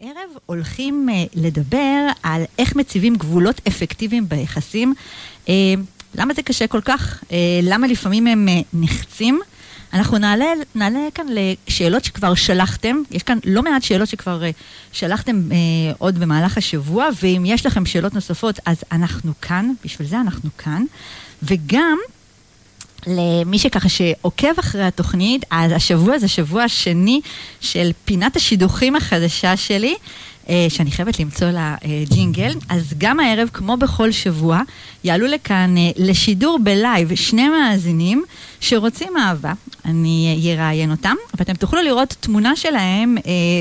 [0.00, 4.94] הערב הולכים אה, לדבר על איך מציבים גבולות אפקטיביים ביחסים.
[5.48, 5.54] אה,
[6.14, 7.24] למה זה קשה כל כך?
[7.32, 9.40] אה, למה לפעמים הם נחצים?
[9.92, 14.50] אנחנו נעלה, נעלה כאן לשאלות שכבר שלחתם, יש כאן לא מעט שאלות שכבר אה,
[14.92, 15.56] שלחתם אה,
[15.98, 20.84] עוד במהלך השבוע, ואם יש לכם שאלות נוספות, אז אנחנו כאן, בשביל זה אנחנו כאן.
[21.42, 21.98] וגם,
[23.06, 27.20] למי שככה שעוקב אחרי התוכנית, אז השבוע זה שבוע השני
[27.60, 29.94] של פינת השידוכים החדשה שלי,
[30.48, 32.52] אה, שאני חייבת למצוא לה אה, ג'ינגל.
[32.68, 34.60] אז גם הערב, כמו בכל שבוע,
[35.04, 38.24] יעלו לכאן אה, לשידור בלייב שני מאזינים
[38.60, 39.52] שרוצים אהבה.
[39.84, 43.16] אני אראיין אותם, ואתם תוכלו לראות תמונה שלהם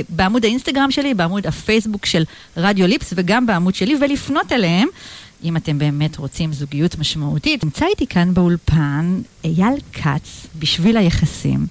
[0.10, 2.24] בעמוד האינסטגרם שלי, בעמוד הפייסבוק של
[2.58, 4.88] רדיו ליפס וגם בעמוד שלי, ולפנות אליהם.
[5.44, 7.64] אם אתם באמת רוצים זוגיות משמעותית.
[7.64, 11.68] נמצא איתי כאן באולפן אייל כץ, בשביל היחסים.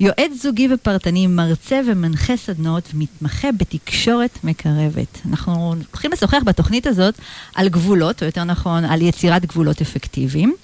[0.00, 5.18] יועץ זוגי ופרטני, מרצה ומנחה סדנות ומתמחה בתקשורת מקרבת.
[5.28, 7.14] אנחנו הולכים לשוחח בתוכנית הזאת
[7.54, 10.54] על גבולות, או יותר נכון, על יצירת גבולות אפקטיביים.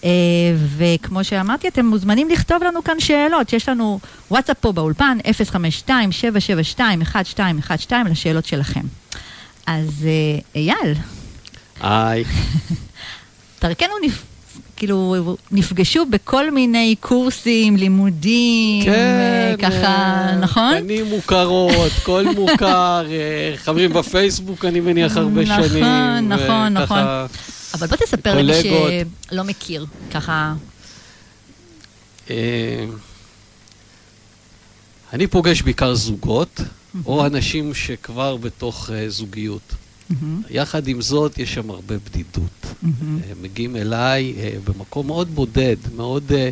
[0.00, 0.04] Uh,
[0.76, 3.52] וכמו שאמרתי, אתם מוזמנים לכתוב לנו כאן שאלות.
[3.52, 5.18] יש לנו וואטסאפ פה באולפן,
[5.88, 5.90] 052-772-1212,
[8.10, 8.82] לשאלות שלכם.
[9.66, 10.94] אז uh, אייל.
[11.82, 12.24] היי.
[13.62, 14.22] דרכנו נפ...
[14.76, 20.80] כאילו נפגשו בכל מיני קורסים, לימודים, כן, ככה, אה, נכון?
[20.80, 25.84] פנים מוכרות, קול מוכר, אה, חברים בפייסבוק אני מניח הרבה נכון, שנים.
[26.28, 26.98] נכון, נכון.
[27.74, 28.52] אבל בוא תספר למי.
[29.30, 30.54] שלא מכיר, ככה.
[32.30, 32.84] אה,
[35.12, 36.60] אני פוגש בעיקר זוגות,
[37.06, 39.74] או אנשים שכבר בתוך אה, זוגיות.
[40.20, 42.66] מהמם, יחד עם זאת, יש שם הרבה בדידות.
[42.82, 43.18] מהמם.
[43.30, 46.50] הם מגיעים אליי אה, במקום מאוד בודד, מאוד אה,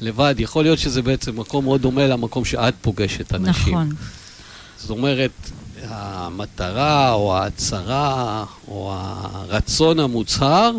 [0.00, 0.34] לבד.
[0.38, 3.74] יכול להיות שזה בעצם מקום מאוד דומה למקום שאת פוגשת אנשים.
[3.74, 3.92] נכון.
[4.78, 5.50] זאת אומרת,
[5.82, 10.72] המטרה או ההצהרה או הרצון המוצהר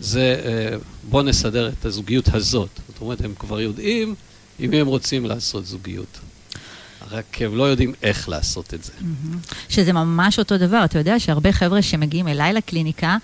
[0.00, 0.76] זה אה,
[1.10, 2.68] בוא נסדר את הזוגיות הזאת.
[2.88, 4.14] זאת אומרת, הם כבר יודעים
[4.58, 6.20] עם מי הם רוצים לעשות זוגיות.
[7.10, 8.92] רק הם לא יודעים איך לעשות את זה.
[9.00, 9.38] מהמם.
[9.68, 13.16] שזה ממש אותו דבר, אתה יודע שהרבה חבר'ה שמגיעים אליי לקליניקה,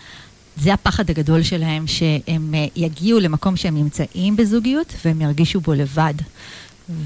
[0.57, 6.15] זה הפחד הגדול שלהם, שהם אה, יגיעו למקום שהם נמצאים בזוגיות והם ירגישו בו לבד.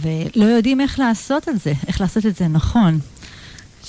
[0.01, 3.01] ולא יודעים איך לעשות את זה, איך לעשות את זה נכון.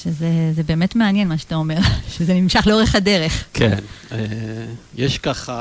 [0.04, 1.78] שזה זה באמת מעניין מה שאתה אומר,
[2.18, 3.44] שזה נמשך לאורך הדרך.
[3.54, 3.78] כן.
[4.12, 4.18] אה,
[4.96, 5.54] יש ככה,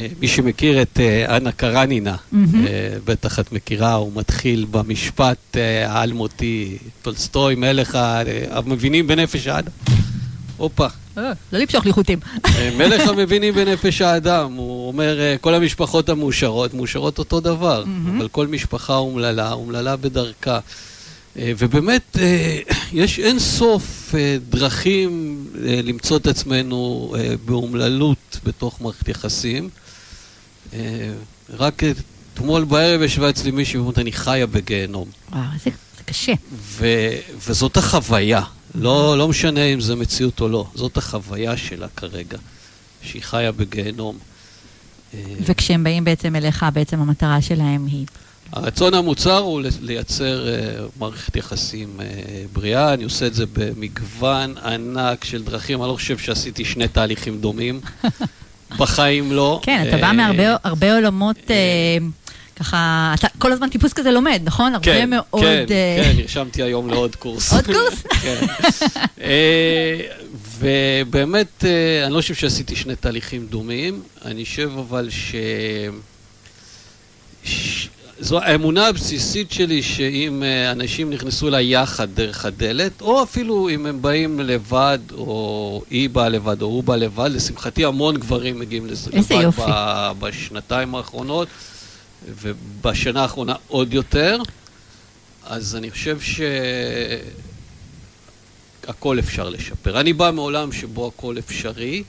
[0.00, 2.16] אה, מי שמכיר את אה, אנה קרנינה,
[3.04, 5.56] בטח את מכירה, הוא מתחיל במשפט
[5.86, 7.98] האלמותי, טולסטוי, מלך
[8.50, 9.72] המבינים בנפש האדם.
[10.56, 10.86] הופה.
[11.16, 12.18] לא למשוך לי חוטים.
[12.78, 17.84] מלך המבינים בנפש האדם, הוא אומר, כל המשפחות המאושרות, מאושרות אותו דבר.
[18.18, 20.58] אבל כל משפחה אומללה, אומללה בדרכה.
[21.38, 22.58] אה, ובאמת, אה,
[22.92, 29.68] יש אין סוף אה, דרכים למצוא את עצמנו באומללות בתוך מערכת יחסים.
[31.50, 31.82] רק
[32.34, 35.08] אתמול בערב ישבה אצלי מישהי ואומרת, אני חיה בגיהנום.
[35.32, 36.32] וואו, זה, זה קשה.
[36.52, 38.42] ו- וזאת החוויה,
[38.74, 42.38] לא, לא משנה אם זה מציאות או לא, זאת החוויה שלה כרגע,
[43.02, 44.18] שהיא חיה בגיהנום.
[45.40, 48.06] וכשהם באים בעצם אליך, בעצם המטרה שלהם היא...
[48.52, 50.54] הרצון המוצהר הוא לייצר אה,
[50.98, 52.06] מערכת יחסים אה,
[52.52, 57.40] בריאה, אני עושה את זה במגוון ענק של דרכים, אני לא חושב שעשיתי שני תהליכים
[57.40, 57.80] דומים,
[58.78, 59.60] בחיים לא.
[59.62, 61.36] כן, אתה בא אה, מהרבה הרבה עולמות,
[62.58, 64.74] ככה, אתה כל הזמן טיפוס כזה לומד, נכון?
[64.74, 65.42] הרבה כן, מאוד...
[65.42, 67.52] כן, אה, כן, נרשמתי היום לעוד קורס.
[67.52, 68.02] עוד קורס?
[68.22, 68.46] כן.
[69.20, 70.00] אה,
[70.58, 75.34] ובאמת, אה, אני לא חושב שעשיתי שני תהליכים דומים, אני חושב אבל ש...
[77.44, 77.88] ש...
[78.20, 83.86] זו האמונה הבסיסית שלי שאם אה, אנשים נכנסו אליי יחד דרך הדלת, או אפילו אם
[83.86, 88.86] הם באים לבד, או היא באה לבד, או הוא בא לבד, לשמחתי המון גברים מגיעים
[88.86, 89.62] לזה לבד יופי.
[89.68, 91.48] ב- בשנתיים האחרונות,
[92.28, 94.38] ובשנה האחרונה עוד יותר.
[95.46, 96.18] אז אני חושב
[98.86, 100.00] שהכל אפשר לשפר.
[100.00, 102.02] אני בא מעולם שבו הכל אפשרי.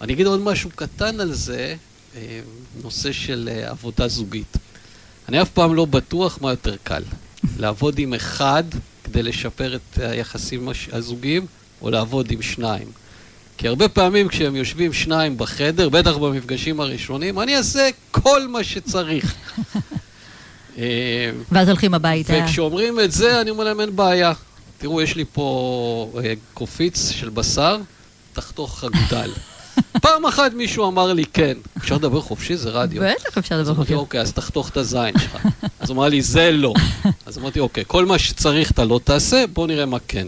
[0.00, 1.74] אני אגיד עוד משהו קטן על זה,
[2.16, 2.40] אה,
[2.82, 4.56] נושא של אה, עבודה זוגית.
[5.28, 7.02] אני אף פעם לא בטוח מה יותר קל,
[7.58, 8.64] לעבוד עם אחד
[9.04, 11.46] כדי לשפר את היחסים הזוגיים,
[11.82, 12.86] או לעבוד עם שניים.
[13.58, 19.34] כי הרבה פעמים כשהם יושבים שניים בחדר, בטח במפגשים הראשונים, אני אעשה כל מה שצריך.
[20.78, 22.32] אה, ואז הולכים הביתה.
[22.32, 24.32] וכשאומרים את זה, אני אומר להם, אין בעיה.
[24.78, 27.78] תראו, יש לי פה אה, קופיץ של בשר,
[28.32, 29.30] תחתוך אגודל.
[30.00, 32.56] פעם אחת מישהו אמר לי, כן, אפשר לדבר חופשי?
[32.56, 33.02] זה רדיו.
[33.02, 33.94] בטח אפשר אז לדבר אמרתי, חופשי.
[33.94, 35.38] אוקיי, אז תחתוך את הזין שלך.
[35.80, 36.74] אז הוא אמר לי, זה לא.
[37.26, 40.26] אז אמרתי, אוקיי, כל מה שצריך אתה לא תעשה, בוא נראה מה כן.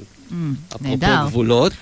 [0.69, 1.27] אפרופו נהדר.
[1.27, 1.73] גבולות,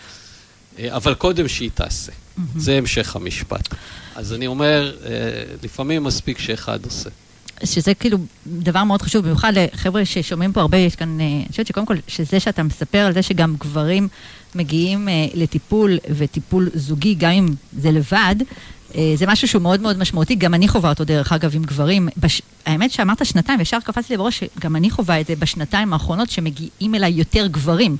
[0.78, 2.12] אה, אבל קודם שהיא תעשה.
[2.56, 3.74] זה המשך המשפט.
[4.14, 5.10] אז אני אומר, אה,
[5.62, 7.10] לפעמים מספיק שאחד עושה.
[7.64, 11.66] שזה כאילו דבר מאוד חשוב, במיוחד לחבר'ה ששומעים פה הרבה, יש כאן, אה, אני חושבת
[11.66, 14.08] שקודם כל, שזה שאתה מספר על זה שגם גברים
[14.54, 18.36] מגיעים אה, לטיפול וטיפול זוגי, גם אם זה לבד,
[18.94, 22.08] אה, זה משהו שהוא מאוד מאוד משמעותי, גם אני חווה אותו דרך אגב עם גברים.
[22.16, 22.42] בש...
[22.66, 26.94] האמת שאמרת שנתיים, וישר קפץ לי בראש שגם אני חווה את זה בשנתיים האחרונות, שמגיעים
[26.94, 27.96] אליי יותר גברים.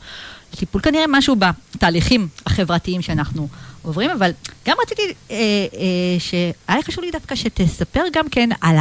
[0.53, 3.49] לטיפול כנראה משהו בתהליכים החברתיים שאנחנו
[3.83, 4.31] עוברים, אבל
[4.67, 8.77] גם רציתי אה, אה, שהיה חשוב לי דווקא שתספר גם כן על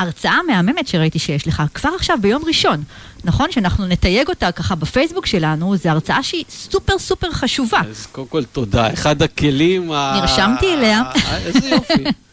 [0.00, 2.82] ההרצאה המהממת שראיתי שיש לך, כבר עכשיו ביום ראשון,
[3.24, 3.52] נכון?
[3.52, 7.80] שאנחנו נתייג אותה ככה בפייסבוק שלנו, זו הרצאה שהיא סופר סופר חשובה.
[7.90, 8.92] אז קודם כל תודה.
[8.92, 9.92] אחד הכלים.
[9.92, 11.02] נרשמתי אליה.
[11.46, 12.04] איזה יופי.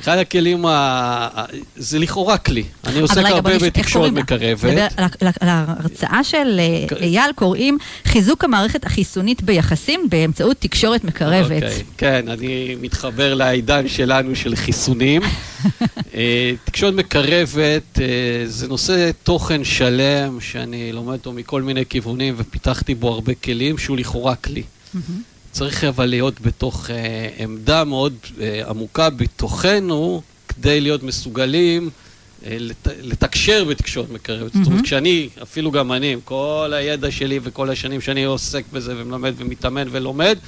[0.00, 1.28] אחד הכלים ה...
[1.76, 2.64] זה לכאורה כלי.
[2.86, 4.12] אני עוסק הרבה בתקשורת?
[4.12, 4.64] מקרבת.
[4.64, 10.00] נדבר על ה- על ה- על ההרצאה של אה, אייל קוראים חיזוק המערכת החיסונית ביחסים
[10.08, 11.62] באמצעות תקשורת מקרבת.
[11.62, 15.22] אוקיי, כן, אני מתחבר לעידן שלנו של חיסונים.
[16.14, 18.06] אה, תקשורת מקרבת אה,
[18.46, 23.96] זה נושא תוכן שלם שאני לומד אותו מכל מיני כיוונים ופיתחתי בו הרבה כלים שהוא
[23.96, 24.62] לכאורה כלי.
[24.94, 25.22] מהמם.
[25.52, 31.90] צריך אבל להיות בתוך אה, עמדה מאוד אה, עמוקה בתוכנו כדי להיות מסוגלים
[32.46, 34.52] אה, לת, לתקשר בתקשורת מקרבת.
[34.52, 34.82] זאת אומרת, מהמם.
[34.82, 39.88] כשאני, אפילו גם אני, עם כל הידע שלי וכל השנים שאני עוסק בזה ומלמד ומתאמן
[39.90, 40.38] ולומד,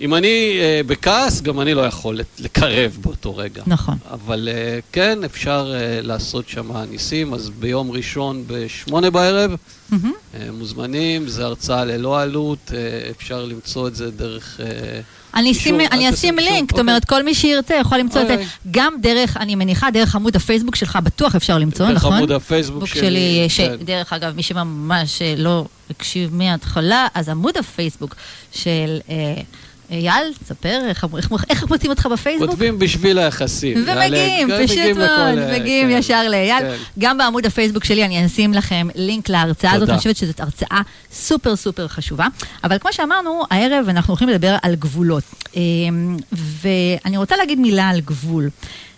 [0.00, 3.62] אם אני אה, בכעס, גם אני לא יכול לקרב באותו רגע.
[3.66, 3.98] נכון.
[4.10, 9.50] אבל אה, כן, אפשר אה, לעשות שם ניסים, אז ביום ראשון בשמונה בערב
[9.90, 10.12] מהמם.
[10.34, 14.60] אה, מוזמנים, זו הרצאה ללא עלות, אה, אפשר למצוא את זה דרך...
[14.60, 15.00] אה,
[15.34, 16.80] אני אשים, אני אשים לינק, זאת אוקיי.
[16.80, 18.44] אומרת, כל מי שירצה יכול למצוא את זה.
[18.70, 22.12] גם דרך, אני מניחה, דרך עמוד הפייסבוק שלך, בטוח אפשר למצוא, דרך נכון?
[22.12, 23.76] עמוד הפייסבוק פייסבוק שלי, שלי, כן.
[23.80, 28.14] שדרך אגב, מי שממש אה, לא הקשיב מההתחלה, אז עמוד הפייסבוק
[28.52, 29.42] של אה,
[29.90, 32.50] אייל, תספר איך, איך, איך מוצאים אותך בפייסבוק?
[32.50, 33.76] כותבים בשביל היחסים.
[33.86, 35.96] ומגיעים, יעלה, פשוט מאוד, אה, מגיעים כן.
[35.98, 36.60] ישר לאייל.
[36.60, 36.74] כן.
[36.98, 39.88] גם בעמוד הפייסבוק שלי אני אשים לכם לינק להרצאה הזאת.
[39.88, 40.80] אני חושבת שזאת הרצאה
[41.12, 42.26] סופר סופר חשובה.
[42.64, 45.24] אבל כמו שאמרנו, הערב אנחנו הולכים לדבר על גבולות.
[45.56, 48.50] אמ, ואני רוצה להגיד מילה על גבול.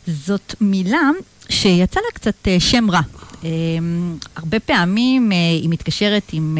[0.06, 1.10] זאת מילה
[1.48, 3.00] שיצא לה קצת אה, שם רע.
[3.44, 6.58] אמ, הרבה פעמים אה, היא מתקשרת עם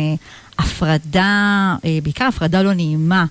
[0.59, 3.25] הפרדה, בעיקר הפרדה לא נעימה.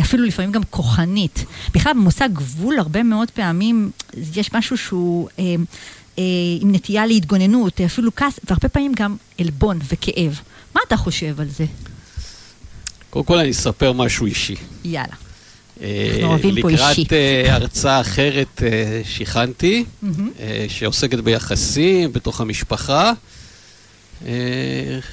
[0.00, 1.44] אפילו לפעמים גם כוחנית.
[1.74, 3.90] בכלל במושג גבול הרבה מאוד פעמים
[4.34, 5.44] יש משהו שהוא אה,
[6.18, 6.24] אה,
[6.60, 10.40] עם נטייה להתגוננות, אפילו כעס, והרבה פעמים גם עלבון וכאב.
[10.74, 11.64] מה אתה חושב על זה?
[13.10, 14.54] קודם כל אני אספר משהו אישי.
[14.84, 15.14] יאללה.
[15.82, 16.82] אה, אנחנו אוהבים פה אישי.
[16.82, 19.00] לקראת אה, הרצאה אחרת אה.
[20.40, 23.12] אה, שעוסקת ביחסים, בתוך המשפחה,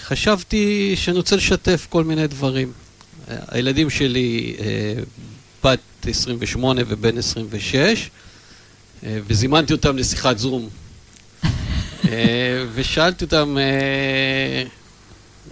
[0.03, 2.71] חשבתי שאני רוצה לשתף כל מיני דברים.
[3.27, 4.93] הילדים שלי, אה,
[5.63, 8.09] בת 28 ובן 26,
[9.03, 10.69] אה, וזימנתי אותם לשיחת זום.
[12.09, 13.57] אה, ושאלתי אותם,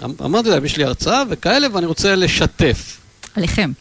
[0.06, 2.97] אמ- אמרתי להם, יש לי הרצאה וכאלה, ואני רוצה לשתף.
[3.35, 3.71] עליכם.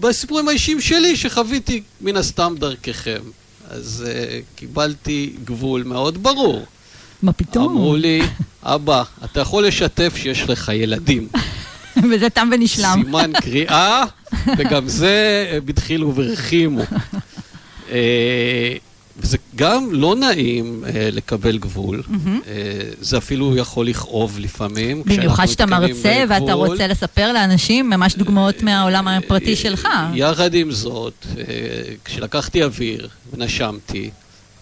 [0.00, 3.20] בסיפורים האישיים שלי שחוויתי מן הסתם דרככם.
[3.70, 6.66] אז uh, קיבלתי גבול מאוד ברור.
[7.22, 7.72] מה פתאום?
[7.72, 8.22] אמרו לי,
[8.62, 11.28] אבא, אתה יכול לשתף שיש לך ילדים.
[12.10, 13.00] וזה תם ונשלם.
[13.04, 14.04] סימן קריאה,
[14.58, 16.82] וגם זה אה, בדחילו ורחימו.
[17.90, 18.74] אה,
[19.18, 22.40] וזה גם לא נעים אה, לקבל גבול, מהמם.
[22.48, 22.52] אה,
[23.00, 25.02] זה אפילו יכול לכאוב לפעמים.
[25.06, 26.68] במיוחד שאתה מרצה ואתה בגבול.
[26.68, 29.88] רוצה לספר לאנשים ממש דוגמאות מהעולם הפרטי שלך.
[30.14, 31.44] יחד עם זאת, אה,
[32.04, 34.10] כשלקחתי אוויר ונשמתי,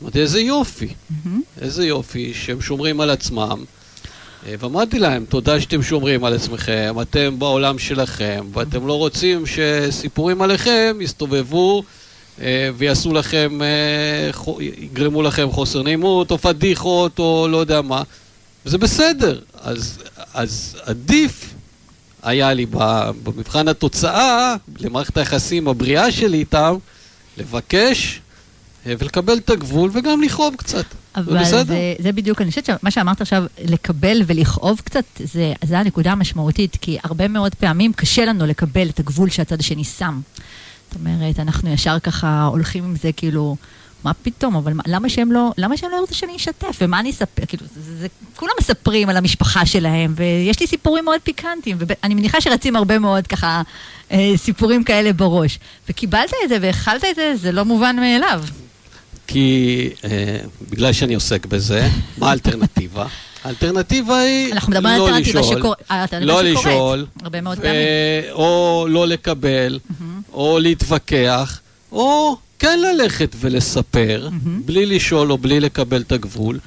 [0.03, 0.89] אמרתי, איזה יופי,
[1.25, 1.41] מהמם.
[1.61, 3.65] איזה יופי שהם שומרים על עצמם.
[4.47, 10.43] אה, ואמרתי להם, תודה שאתם שומרים על עצמכם, אתם בעולם שלכם, ואתם לא רוצים שסיפורים
[10.43, 11.83] עליכם יסתובבו
[12.41, 18.03] אה, ויעשו לכם, אה, יגרמו לכם חוסר נעימות, או פדיחות, או לא יודע מה.
[18.65, 19.41] זה בסדר.
[19.61, 19.99] אז,
[20.35, 21.55] אז עדיף
[22.23, 22.67] היה לי
[23.23, 26.77] במבחן התוצאה, למערכת היחסים הבריאה שלי איתם,
[27.37, 28.21] לבקש
[28.87, 30.85] ולקבל את הגבול וגם לכאוב קצת.
[31.17, 31.45] אבל.
[31.45, 36.77] זה, זה בדיוק, אני חושבת שמה שאמרת עכשיו, לקבל ולכאוב קצת, זה, זה הנקודה המשמעותית,
[36.81, 40.21] כי הרבה מאוד פעמים קשה לנו לקבל את הגבול שהצד השני שם.
[40.91, 43.57] זאת אומרת, אנחנו ישר ככה הולכים עם זה כאילו,
[44.05, 47.11] מה פתאום, אבל מה, למה שהם לא, למה שהם לא ירצו שאני אשתף, ומה אני
[47.11, 48.07] אספר, כאילו, זה, זה, זה,
[48.37, 53.27] כולם מספרים על המשפחה שלהם, ויש לי סיפורים מאוד פיקנטיים, ואני מניחה שרצים הרבה מאוד
[53.27, 53.63] ככה
[54.11, 55.59] אה, סיפורים כאלה בראש.
[55.89, 58.45] וקיבלת את זה והכלת את זה, זה לא מובן מאליו.
[59.27, 60.37] כי אה,
[60.71, 61.89] בגלל שאני עוסק בזה,
[62.19, 63.07] מה האלטרנטיבה?
[63.45, 65.75] האלטרנטיבה היא אנחנו מדברים על לא אלטרנטיבה לשאול, שקור-
[66.21, 66.43] לא.
[66.43, 67.79] לשאול, הרבה מאוד ו- פעמים.
[68.33, 69.79] או לא לקבל,
[70.33, 71.61] או להתווכח,
[71.93, 74.29] או כן ללכת ולספר,
[74.65, 76.59] בלי לשאול או בלי לקבל את הגבול.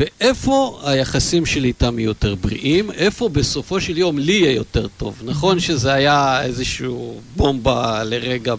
[0.00, 2.90] ואיפה היחסים שלי איתם יהיו יותר בריאים?
[2.90, 5.22] איפה בסופו של יום לי יהיה יותר טוב?
[5.24, 8.54] נכון שזה היה איזשהו בומבה לרגע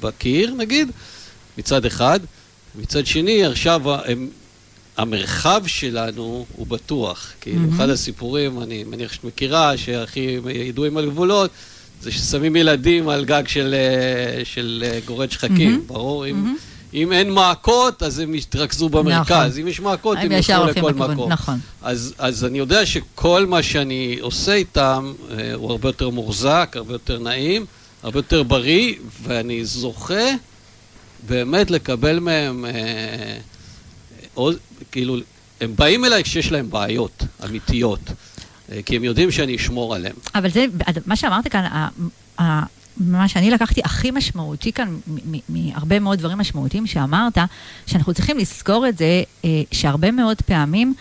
[0.00, 0.90] בקיר, נגיד,
[1.58, 2.20] מצד אחד.
[2.74, 4.28] מצד שני, עכשיו הם,
[4.96, 7.32] המרחב שלנו הוא בטוח.
[7.40, 7.74] כאילו, מהמם.
[7.74, 11.50] אחד הסיפורים, אני מניח שאת מכירה, שהכי ידועים על גבולות,
[12.02, 15.86] זה ששמים ילדים על גג של, אה, של אה, גורד שחקים, מהמם.
[15.86, 16.26] ברור?
[16.26, 16.56] אם, מהמם.
[16.94, 19.30] אם אין מעקות, אז הם יתרכזו במרכז.
[19.30, 19.60] נכון.
[19.60, 21.32] אם יש מעקות, הם ילכו הולכים לכל לכיוון, מקום.
[21.32, 21.58] נכון.
[21.82, 26.94] אז, אז אני יודע שכל מה שאני עושה איתם אה, הוא הרבה יותר מוחזק, הרבה
[26.94, 27.66] יותר נעים,
[28.02, 30.30] הרבה יותר בריא, ואני זוכה
[31.26, 33.38] באמת לקבל מהם, אה,
[34.34, 34.56] עוד,
[34.92, 35.16] כאילו,
[35.60, 38.00] הם באים אליי כשיש להם בעיות אמיתיות,
[38.72, 40.16] אה, כי הם יודעים שאני אשמור עליהם.
[40.34, 40.64] אבל זה,
[41.06, 41.88] מה שאמרת כאן, ה-
[42.42, 42.62] ה-
[42.96, 44.98] מה שאני לקחתי הכי משמעותי כאן,
[45.48, 47.38] מהרבה מאוד דברים משמעותיים שאמרת,
[47.86, 50.94] שאנחנו צריכים לזכור את זה, אה, שהרבה מאוד פעמים,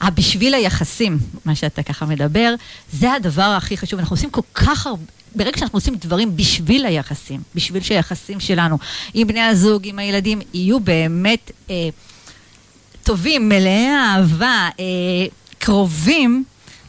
[0.00, 2.54] הבשביל היחסים, מה שאתה ככה מדבר,
[2.92, 4.00] זה הדבר הכי חשוב.
[4.00, 5.02] אנחנו עושים כל כך הרבה...
[5.34, 8.78] ברגע שאנחנו עושים דברים בשביל היחסים, בשביל שהיחסים שלנו
[9.14, 11.88] עם בני הזוג, עם הילדים, יהיו באמת אה,
[13.02, 14.84] טובים, מלאי אהבה, אה,
[15.58, 16.44] קרובים,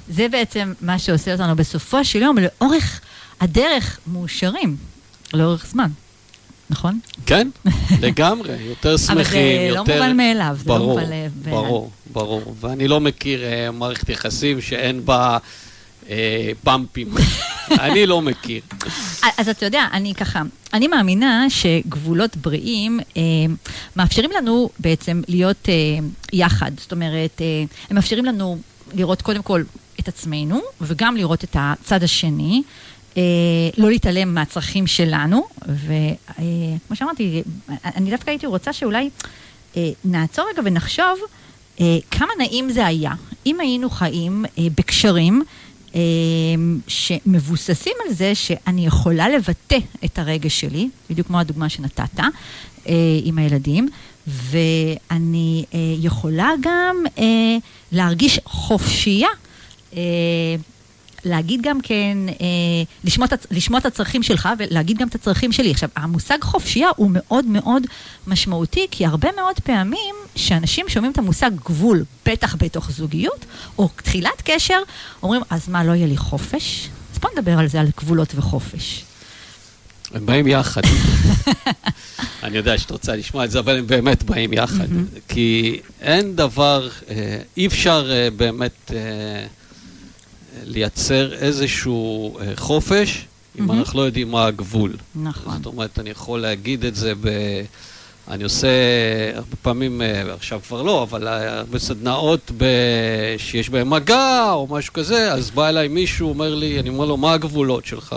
[0.09, 3.01] זה בעצם מה שעושה אותנו בסופו של יום לאורך
[3.41, 4.75] הדרך מאושרים,
[5.33, 5.89] לאורך זמן,
[6.69, 6.99] נכון?
[7.25, 7.49] כן,
[8.01, 9.93] לגמרי, יותר שמחים, אבל זה לא יותר...
[9.93, 11.29] מובן מאליו, זה לא ברור, מובן מאליו.
[11.43, 12.55] ברור, ברור.
[12.59, 15.37] ואני לא מכיר אה, מערכת יחסים שאין בה
[16.09, 17.13] אה, במפים.
[17.85, 18.61] אני לא מכיר.
[19.37, 20.41] אז אתה יודע, אני ככה,
[20.73, 23.21] אני מאמינה שגבולות בריאים אה,
[23.95, 25.73] מאפשרים לנו בעצם להיות אה,
[26.33, 26.71] יחד.
[26.79, 28.57] זאת אומרת, אה, הם מאפשרים לנו
[28.93, 29.63] לראות קודם כל
[29.99, 32.63] את עצמנו, וגם לראות את הצד השני.
[33.17, 33.21] אה,
[33.77, 37.43] לא להתעלם מהצרכים שלנו, וכמו שאמרתי,
[37.83, 39.09] אני דווקא הייתי רוצה שאולי
[39.77, 41.19] אה, נעצור רגע ונחשוב
[41.79, 43.11] אה, כמה נעים זה היה
[43.45, 45.45] אם היינו חיים אה, בקשרים אה,
[46.87, 53.37] שמבוססים על זה שאני יכולה לבטא את הרגש שלי, בדיוק כמו הדוגמה שנתת, אה, עם
[53.37, 53.89] הילדים,
[54.27, 57.57] ואני אה, יכולה גם אה,
[57.91, 59.29] להרגיש חופשייה.
[61.25, 62.45] להגיד גם כן, אה,
[63.03, 65.71] לשמוע, לשמוע את הצרכים שלך ולהגיד גם את הצרכים שלי.
[65.71, 67.83] עכשיו, המושג חופשייה הוא מאוד מאוד
[68.27, 73.45] משמעותי, כי הרבה מאוד פעמים שאנשים שומעים את המושג גבול, בטח בתוך זוגיות,
[73.77, 74.79] או תחילת קשר,
[75.23, 76.89] אומרים, אז מה, לא יהיה לי חופש?
[77.13, 79.03] אז בוא נדבר על זה, על גבולות וחופש.
[80.13, 80.81] הם באים יחד.
[82.43, 84.87] אני יודע שאת רוצה לשמוע את זה, אבל הם באמת באים יחד.
[85.27, 89.45] כי אין דבר, אה, אי אפשר אה, באמת אה,
[90.65, 93.25] לייצר איזשהו אה, חופש
[93.59, 93.79] אם מהמם.
[93.79, 94.93] אנחנו לא יודעים מה הגבול.
[95.15, 95.53] נכון.
[95.57, 97.29] זאת אומרת, אני יכול להגיד את זה ב...
[98.27, 98.67] אני עושה
[99.35, 102.65] הרבה פעמים, אה, עכשיו כבר לא, אבל אה, הרבה סדנאות ב...
[103.37, 107.17] שיש בהן מגע או משהו כזה, אז בא אליי מישהו, אומר לי, אני אומר לו,
[107.17, 108.15] מה הגבולות שלך?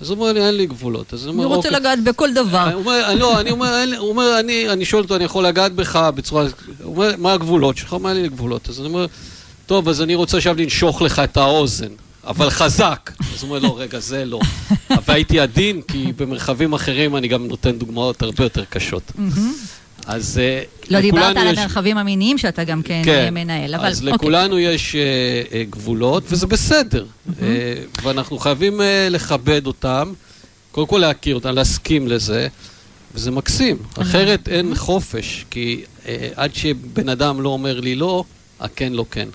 [0.00, 1.14] אז הוא אומר לי, אין לי גבולות.
[1.14, 2.70] אז אני אומר, רוצה "אוקיי." לגעת בכל דבר.
[2.72, 5.72] הוא אומר, לא, אני אומר, אין הוא אומר, אני, אני שואל אותו, אני יכול לגעת
[5.72, 6.44] בך בצורה...
[6.82, 7.92] הוא אומר, מה הגבולות שלך?
[7.92, 8.68] הוא אומר, אין לי גבולות.
[8.68, 9.06] אז אני אומר,
[9.70, 11.88] טוב, אז אני רוצה עכשיו לנשוך לך את האוזן,
[12.26, 13.10] אבל חזק.
[13.34, 14.40] אז הוא אומר, לא, רגע, זה לא.
[15.08, 19.12] והייתי עדין, כי במרחבים אחרים אני גם נותן דוגמאות הרבה יותר קשות.
[20.06, 23.24] אז אה, לא דיברת לכולנו על יש- המרחבים המיניים שאתה גם כן כן.
[23.24, 24.12] אה, מנהל, אבל אז אוקיי.
[24.12, 27.04] לכולנו יש אה, גבולות, וזה בסדר.
[27.42, 27.46] אה,
[28.02, 30.12] ואנחנו חייבים אה, לכבד אותם,
[30.72, 32.48] קודם כל להכיר אותם, להסכים לזה,
[33.14, 33.76] וזה מקסים.
[34.02, 38.24] אחרת אין חופש, כי אה, עד שבן אדם לא אומר לי לא,
[38.60, 39.28] הכן לא כן.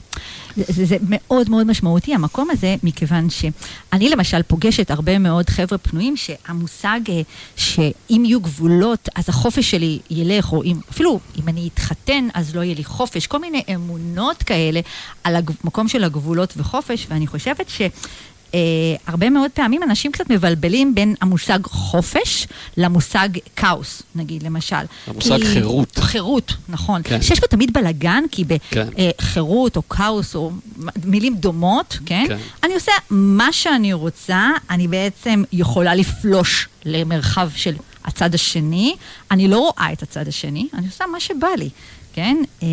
[0.55, 6.17] זה, זה, מאוד מאוד משמעותי, המקום הזה, מכיוון שאני למשל פוגשת הרבה מאוד חבר'ה פנויים
[6.17, 7.21] שהמושג אה,
[7.55, 12.63] שאם יהיו גבולות, אז החופש שלי ילך, או אם, אפילו אם אני אתחתן, אז לא
[12.63, 13.27] יהיה לי חופש.
[13.27, 14.79] כל מיני אמונות כאלה
[15.23, 17.81] על המקום של הגבולות וחופש, ואני חושבת ש...
[18.55, 18.57] Uh,
[19.07, 22.47] הרבה מאוד פעמים אנשים קצת מבלבלים בין המושג חופש
[22.77, 24.75] למושג כאוס, נגיד, למשל.
[25.07, 25.97] המושג כי- חירות.
[25.99, 27.01] חירות, נכון.
[27.03, 27.21] כן.
[27.21, 28.87] שיש פה תמיד בלאגן, כי כן.
[29.17, 30.51] בחירות או כאוס או
[31.03, 32.25] מילים דומות, כן?
[32.27, 32.37] כן.
[32.63, 37.73] אני עושה מה שאני רוצה, אני בעצם יכולה לפלוש למרחב של
[38.05, 38.95] הצד השני,
[39.31, 41.69] אני לא רואה את הצד השני, אני עושה מה שבא לי.
[42.15, 42.37] כן?
[42.63, 42.67] אה,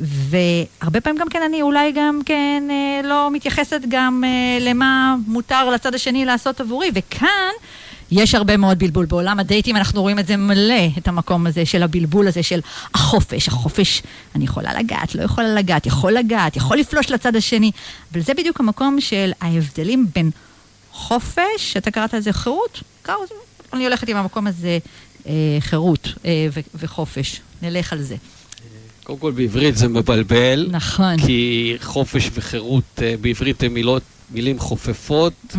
[0.00, 5.70] והרבה פעמים גם כן אני אולי גם כן אה, לא מתייחסת גם אה, למה מותר
[5.70, 6.90] לצד השני לעשות עבורי.
[6.94, 7.52] וכאן
[8.10, 9.06] יש הרבה מאוד בלבול.
[9.06, 12.60] בעולם הדייטים אנחנו רואים את זה מלא, את המקום הזה של הבלבול הזה של
[12.94, 13.48] החופש.
[13.48, 14.02] החופש,
[14.34, 17.70] אני יכולה לגעת, לא יכולה לגעת, יכול לגעת, יכול לפלוש לצד השני.
[18.12, 20.30] אבל זה בדיוק המקום של ההבדלים בין
[20.90, 22.82] חופש, אתה קראת לזה חירות,
[23.72, 24.78] אני הולכת עם המקום הזה
[25.26, 27.40] אה, חירות אה, וחופש.
[27.62, 28.16] נלך על זה.
[29.06, 30.68] קודם כל בעברית זה מבלבל.
[30.70, 31.16] נכון.
[31.26, 35.56] כי חופש וחירות אה, בעברית הן מילות, מילים חופפות, mm-hmm.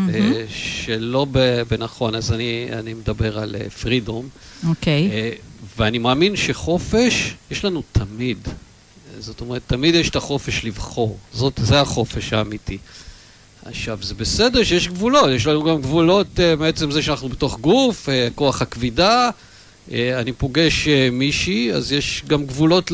[0.49, 1.27] שלא
[1.69, 4.29] בנכון, אז אני, אני מדבר על פרידום.
[4.67, 5.09] אוקיי.
[5.09, 5.41] Okay.
[5.77, 8.37] ואני מאמין שחופש, יש לנו תמיד.
[9.19, 11.17] זאת אומרת, תמיד יש את החופש לבחור.
[11.33, 12.77] זאת, זה החופש האמיתי.
[13.65, 18.09] עכשיו, זה בסדר שיש גבולות, יש לנו גם גבולות uh, מעצם זה שאנחנו בתוך גוף,
[18.09, 19.29] uh, כוח הכבידה,
[19.91, 22.91] אני פוגש uh, מישהי, אז יש גם גבולות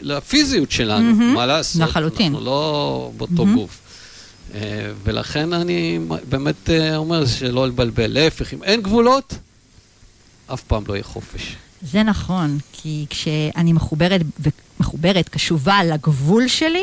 [0.00, 1.34] לפיזיות שלנו, mm-hmm.
[1.34, 1.82] מה לעשות?
[1.82, 2.26] לחלוטין.
[2.26, 3.54] אנחנו לא באותו mm-hmm.
[3.56, 3.80] גוף.
[4.52, 4.54] Uh,
[5.04, 9.34] ולכן אני באמת אומר שלא לבלבל, להפך, אם אין גבולות,
[10.46, 11.56] אף פעם לא יהיה חופש.
[11.82, 14.20] זה נכון, כי כשאני מחוברת,
[14.80, 16.82] מחוברת, קשובה לגבול שלי,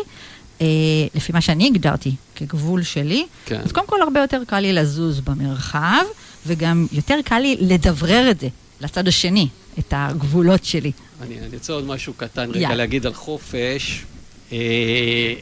[0.62, 0.68] אה,
[1.16, 3.62] לפי מה שאני הגדרתי כגבול שלי, כן.
[3.66, 6.04] אז קודם כל הרבה יותר קל לי לזוז במרחב,
[6.48, 8.48] וגם יותר קל לי לדברר את זה
[8.84, 9.48] לצד השני,
[9.80, 10.92] את הגבולות שלי.
[11.22, 12.74] אני, אני רוצה עוד משהו קטן רגע yeah.
[12.74, 14.04] להגיד על חופש.
[14.52, 15.34] אה,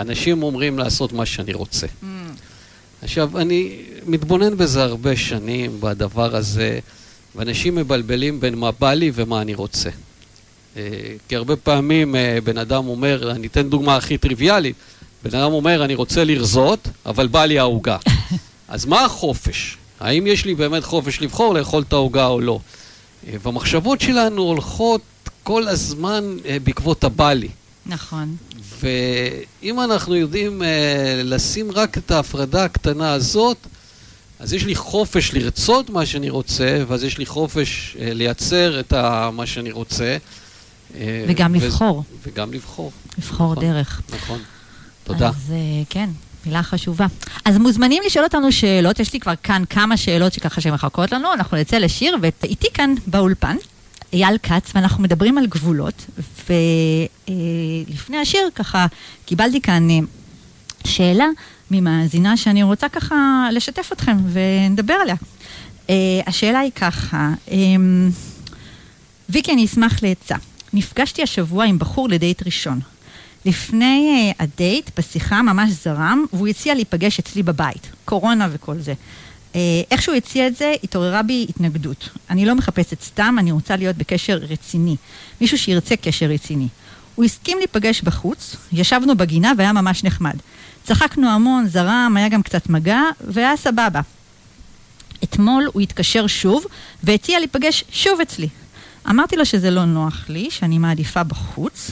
[0.00, 1.86] אנשים אומרים לעשות מה שאני רוצה.
[1.86, 2.06] Mm.
[3.02, 6.78] עכשיו, אני מתבונן בזה הרבה שנים, בדבר הזה,
[7.36, 9.90] ואנשים מבלבלים בין מה בא לי ומה אני רוצה.
[10.76, 10.82] אה,
[11.28, 14.76] כי הרבה פעמים אה, בן אדם אומר, אני אתן דוגמה הכי טריוויאלית,
[15.24, 17.96] בן אדם אומר, אני רוצה לרזות, אבל בא לי העוגה.
[18.68, 19.76] אז מה החופש?
[20.02, 22.58] האם יש לי באמת חופש לבחור לאכול את העוגה או לא?
[23.28, 25.00] אה, והמחשבות שלנו הולכות
[25.42, 27.48] כל הזמן בעקבות הבא לי.
[27.86, 28.36] נכון.
[28.80, 30.62] ואם אנחנו יודעים
[31.24, 33.56] לשים רק את ההפרדה הקטנה הזאת,
[34.38, 38.92] אז יש לי חופש לרצות מה שאני רוצה, ואז יש לי חופש לייצר את
[39.32, 40.16] מה שאני רוצה.
[40.94, 42.04] אה, וגם לבחור.
[42.22, 42.92] וגם לבחור.
[43.18, 44.02] לבחור נכון, דרך.
[44.14, 44.40] נכון.
[45.04, 45.28] תודה.
[45.28, 46.10] אז אה, כן,
[46.46, 47.06] מילה חשובה.
[47.44, 51.56] אז מוזמנים לשאול אותנו שאלות, יש לי כבר כאן כמה שאלות שככה שמחכות לנו, אנחנו
[51.56, 53.56] נצא לשיר, ואיתי כאן באולפן,
[54.12, 56.06] אייל כץ, ואנחנו מדברים על גבולות,
[56.48, 58.86] ולפני השיר ככה
[59.26, 59.98] קיבלתי כאן אה,
[60.86, 61.26] שאלה
[61.70, 65.14] ממאזינה שאני רוצה ככה לשתף אתכם ונדבר עליה.
[66.26, 67.30] השאלה היא ככה,
[69.28, 70.36] ויקי, אני אשמח לעצה.
[70.72, 72.80] נפגשתי השבוע עם בחור לדייט ראשון.
[73.44, 77.90] לפני uh, הדייט, בשיחה ממש זרם, והוא הציע להיפגש אצלי בבית.
[78.04, 78.94] קורונה וכל זה.
[79.52, 79.56] Uh,
[79.90, 82.08] איך שהוא הציע את זה, התעוררה בי התנגדות.
[82.30, 84.96] אני לא מחפשת סתם, אני רוצה להיות בקשר רציני.
[85.40, 86.68] מישהו שירצה קשר רציני.
[87.14, 90.34] הוא הסכים להיפגש בחוץ, ישבנו בגינה והיה ממש נחמד.
[90.84, 94.00] צחקנו המון, זרם, היה גם קצת מגע, והיה סבבה.
[95.24, 96.66] אתמול הוא התקשר שוב,
[97.02, 98.48] והציע להיפגש שוב אצלי.
[99.10, 101.90] אמרתי לו שזה לא נוח לי, שאני מעדיפה בחוץ.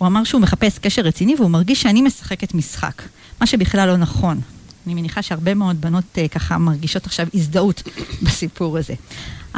[0.00, 3.02] הוא אמר שהוא מחפש קשר רציני והוא מרגיש שאני משחקת משחק,
[3.40, 4.40] מה שבכלל לא נכון.
[4.86, 7.82] אני מניחה שהרבה מאוד בנות uh, ככה מרגישות עכשיו הזדהות
[8.22, 8.94] בסיפור הזה.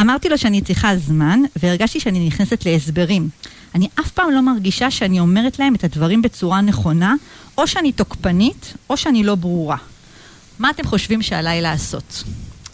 [0.00, 3.28] אמרתי לו שאני צריכה זמן, והרגשתי שאני נכנסת להסברים.
[3.74, 7.14] אני אף פעם לא מרגישה שאני אומרת להם את הדברים בצורה נכונה,
[7.59, 9.76] או שאני תוקפנית, או שאני לא ברורה.
[10.59, 12.24] מה אתם חושבים שעליי לעשות?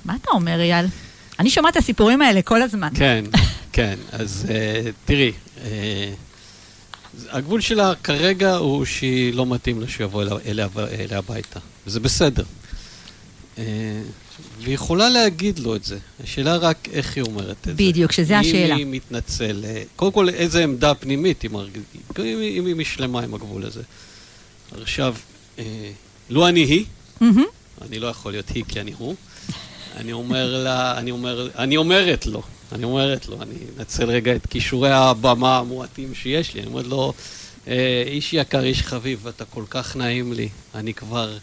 [0.05, 0.87] מה אתה אומר, אייל?
[1.39, 2.91] אני שומעת את הסיפורים האלה כל הזמן.
[2.95, 3.25] כן,
[3.73, 4.53] כן, אז uh,
[5.05, 5.61] תראי, uh,
[7.31, 12.45] הגבול שלה כרגע הוא שהיא לא מתאים לה שיבוא אליה, אליה, אליה הביתה, וזה בסדר.
[13.57, 13.61] Uh,
[14.61, 17.93] והיא יכולה להגיד לו את זה, השאלה רק איך היא אומרת את בדיוק, זה.
[17.93, 18.75] בדיוק, שזה השאלה.
[18.75, 19.65] אם היא מתנצל,
[19.97, 21.81] קודם כל איזה עמדה פנימית היא מרגישה,
[22.19, 23.83] אם, אם היא משלמה עם הגבול הזה.
[24.81, 25.17] עכשיו,
[25.57, 25.61] uh,
[26.31, 26.85] לו אני היא,
[27.23, 27.25] mm-hmm.
[27.83, 29.15] אני לא יכול להיות היא כי אני הוא,
[29.97, 34.47] אני אומר לה, אני, אומר, אני אומרת לו, אני אומרת לו, אני אנצל רגע את
[34.47, 37.13] כישורי הבמה המועטים שיש לי, אני אומרת לו,
[37.69, 41.39] אה, איש יקר, איש חביב, אתה כל כך נעים לי, אני כבר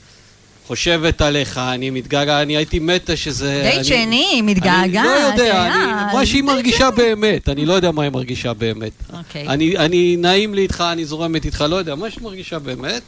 [0.68, 3.72] חושבת עליך, אני מתגעגע, אני הייתי מתה שזה...
[3.76, 5.06] די שני, מתגעגעת.
[5.06, 8.92] אני לא יודע, אני, מה שהיא מרגישה באמת, אני לא יודע מה היא מרגישה באמת.
[9.14, 9.48] אוקיי.
[9.48, 13.02] אני, אני נעים לי איתך, אני זורמת איתך, לא יודע, מה שהיא מרגישה באמת.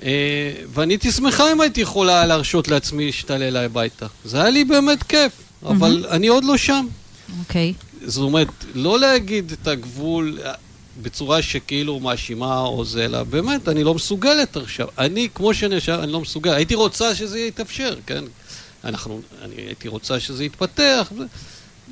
[0.00, 0.02] Uh,
[0.74, 4.06] ואני הייתי שמחה אם הייתי יכולה להרשות לעצמי להשתעל אליי הביתה.
[4.24, 5.32] זה היה לי באמת כיף,
[5.66, 6.14] אבל mm-hmm.
[6.14, 6.86] אני עוד לא שם.
[7.38, 7.74] אוקיי.
[7.78, 8.06] Okay.
[8.06, 10.52] זאת אומרת, לא להגיד את הגבול אה,
[11.02, 14.88] בצורה שכאילו מאשימה או זה, אלא באמת, אני לא מסוגלת עכשיו.
[14.98, 16.52] אני, כמו שאני עכשיו, אני לא מסוגל.
[16.52, 18.24] הייתי רוצה שזה יתאפשר, כן?
[18.84, 21.12] אנחנו, אני הייתי רוצה שזה יתפתח,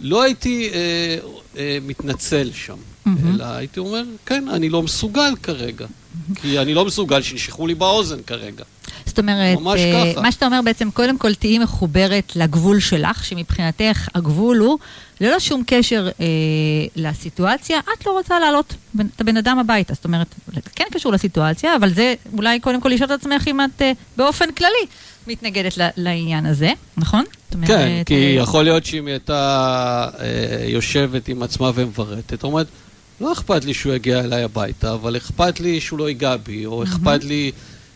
[0.03, 1.17] לא הייתי אה,
[1.57, 3.11] אה, מתנצל שם, mm-hmm.
[3.35, 6.41] אלא הייתי אומר, כן, אני לא מסוגל כרגע, mm-hmm.
[6.41, 8.65] כי אני לא מסוגל שינשכו לי באוזן כרגע.
[9.07, 14.59] זאת אומרת, uh, מה שאתה אומר בעצם, קודם כל תהיי מחוברת לגבול שלך, שמבחינתך הגבול
[14.59, 14.79] הוא
[15.21, 16.23] ללא שום קשר uh,
[16.97, 19.95] לסיטואציה, את לא רוצה לעלות את הבן אדם הביתה.
[19.95, 20.35] זאת אומרת,
[20.75, 23.85] כן קשור לסיטואציה, אבל זה אולי קודם כל לשאול את עצמך אם את uh,
[24.17, 24.87] באופן כללי
[25.27, 27.25] מתנגדת לעניין הזה, נכון?
[27.55, 30.21] אומרת, כן, כי יכול להיות שאם היא הייתה uh,
[30.65, 32.67] יושבת עם עצמה ומברטת, אומרת,
[33.21, 36.83] לא אכפת לי שהוא יגיע אליי הביתה, אבל אכפת לי שהוא לא ייגע בי, או
[36.83, 37.53] אכפת לי...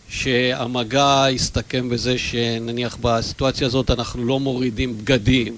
[0.09, 5.57] שהמגע יסתכם בזה שנניח בסיטואציה הזאת אנחנו לא מורידים בגדים,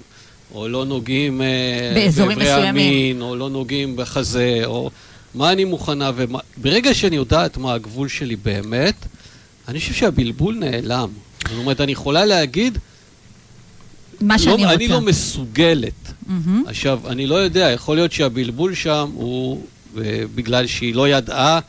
[0.54, 4.90] או לא נוגעים אה, באזורים מסוימים, המין, או לא נוגעים בחזה, או
[5.34, 6.38] מה אני מוכנה ומה...
[6.56, 8.94] ברגע שאני יודעת מה הגבול שלי באמת,
[9.68, 11.08] אני חושב שהבלבול נעלם.
[11.48, 12.78] זאת אומרת, אני יכולה להגיד...
[14.20, 14.74] מה שאני לא, רוצה.
[14.74, 15.92] אני לא מסוגלת.
[16.06, 16.30] Mm-hmm.
[16.66, 19.62] עכשיו, אני לא יודע, יכול להיות שהבלבול שם הוא
[19.98, 21.60] אה, בגלל שהיא לא ידעה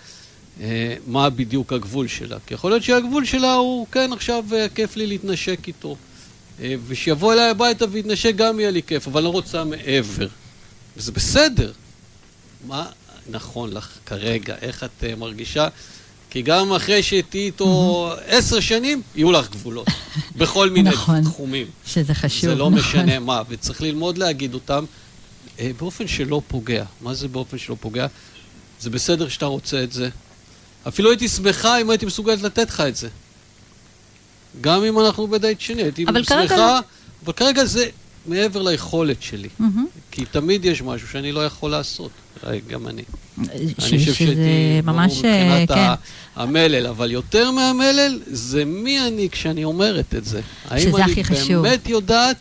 [0.61, 2.37] אה, מה בדיוק הגבול שלה.
[2.47, 5.95] כי יכול להיות שהגבול שלה הוא, כן, עכשיו אה, כיף לי להתנשק איתו.
[6.61, 10.27] אה, ושיבוא אליי הביתה ויתנשק גם יהיה לי כיף, אבל לא רוצה מעבר.
[10.97, 11.71] וזה בסדר.
[12.67, 12.85] מה
[13.29, 14.55] נכון לך כרגע?
[14.61, 15.67] איך את מרגישה?
[16.29, 19.87] כי גם אחרי שתהיי איתו עשר שנים, יהיו לך גבולות.
[20.35, 21.67] בכל מיני נכון, תחומים.
[21.85, 22.79] שזה חשוב, זה לא נכון.
[22.79, 24.85] משנה מה, וצריך ללמוד להגיד אותם
[25.77, 26.85] באופן שלא פוגע.
[27.01, 28.07] מה זה באופן שלא פוגע?
[28.79, 30.09] זה בסדר שאתה רוצה את זה,
[30.87, 33.09] אפילו הייתי שמחה אם הייתי מסוגלת לתת לך את זה.
[34.61, 36.57] גם אם אנחנו בדייט שני, הייתי אבל שמחה, כרגע...
[36.57, 36.79] לא-
[37.25, 37.89] אבל כרגע זה
[38.25, 39.47] מעבר ליכולת שלי.
[39.61, 39.63] Mm-hmm.
[40.11, 42.11] כי תמיד יש משהו שאני לא יכול לעשות.
[42.67, 43.03] גם אני.
[43.03, 45.89] ש- אני חושב שהייתי ממש, מבחינת כן.
[46.35, 50.41] המלל, אבל יותר מהמלל, זה מי אני כשאני אומרת את זה.
[50.77, 51.41] שזה הכי חשוב.
[51.41, 52.37] האם אני באמת יודעת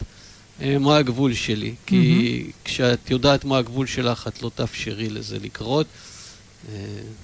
[0.62, 1.74] אה, מה הגבול שלי?
[1.86, 2.52] כי mm-hmm.
[2.64, 5.86] כשאת יודעת מה הגבול שלך, את לא תאפשרי לזה לקרות.
[6.68, 6.74] אה,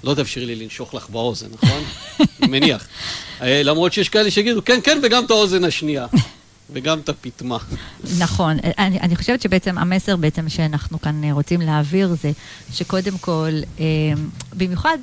[0.03, 1.83] לא תאפשרי לי לנשוך לך באוזן, נכון?
[2.19, 2.87] אני מניח.
[3.41, 6.07] אה, למרות שיש כאלה שיגידו, כן, כן, וגם את האוזן השנייה.
[6.73, 7.57] וגם את הפטמה.
[8.19, 8.57] נכון.
[8.77, 12.31] אני, אני חושבת שבעצם המסר בעצם שאנחנו כאן אה, רוצים להעביר זה
[12.73, 13.49] שקודם כל,
[14.53, 14.97] במיוחד,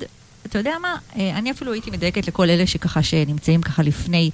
[0.45, 4.29] אתה יודע מה, אני אפילו הייתי מדייקת לכל אלה שככה, שנמצאים ככה לפני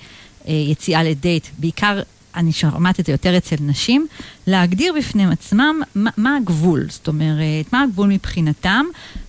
[0.45, 2.01] יציאה לדייט, בעיקר
[2.35, 4.07] אני שומעת את זה יותר אצל נשים,
[4.47, 8.85] להגדיר בפני עצמם מה, מה הגבול, זאת אומרת, מה הגבול מבחינתם,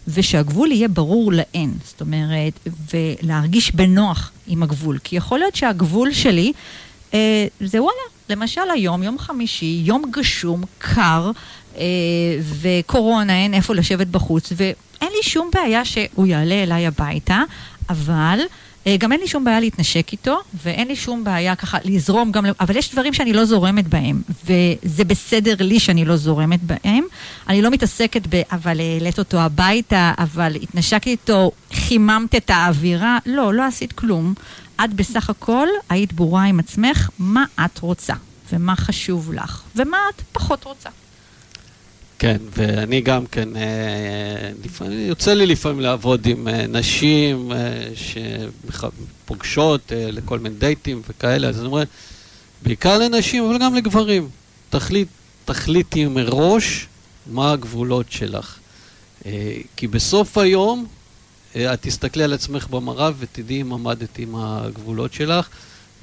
[0.08, 4.98] ושהגבול יהיה ברור להן, זאת אומרת, ולהרגיש בנוח עם הגבול.
[5.04, 6.52] כי יכול להיות שהגבול שלי
[7.14, 11.30] אה, זה וואלה, למשל היום, יום חמישי, יום גשום, קר,
[11.76, 11.84] אה,
[12.60, 17.42] וקורונה, אין איפה לשבת בחוץ, ואין לי שום בעיה שהוא יעלה אליי הביתה,
[17.90, 18.38] אבל...
[18.86, 22.44] אה, גם אין לי שום בעיה להתנשק איתו, ואין לי שום בעיה ככה לזרום גם,
[22.60, 27.04] אבל יש דברים שאני לא זורמת בהם, וזה בסדר לי שאני לא זורמת בהם.
[27.48, 28.42] אני לא מתעסקת ב...
[28.52, 33.18] אבל העלית אותו הביתה, אבל התנשקתי איתו, חיממת את האווירה.
[33.26, 34.34] לא, לא עשית כלום.
[34.84, 38.14] את בסך הכל היית ברורה עם עצמך מה את רוצה,
[38.52, 40.90] ומה חשוב לך, ומה את פחות רוצה.
[42.18, 49.92] כן, ואני גם כן, אה, לפעמים, יוצא לי לפעמים לעבוד עם אה, נשים אה, שפוגשות
[49.96, 51.82] לכל מיני דייטים וכאלה, אז אני אומר,
[52.62, 54.28] בעיקר לנשים, אבל גם לגברים.
[54.70, 55.08] תחליט,
[55.44, 56.86] תחליטי מראש
[57.26, 58.58] מה הגבולות שלך.
[59.76, 60.86] כי בסוף היום
[61.50, 65.48] את תסתכלי על עצמך במראה ותדעי אם עמדת עם הגבולות שלך.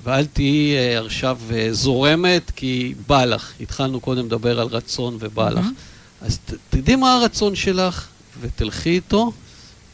[0.04, 1.40] ואל תהיי עכשיו
[1.72, 3.52] זורמת כי בא לך.
[3.62, 5.66] התחלנו קודם לדבר על רצון ובא לך.
[5.66, 6.01] Mm-hmm.
[6.22, 8.08] אז תדעי מה הרצון שלך
[8.42, 9.32] ותלכי איתו,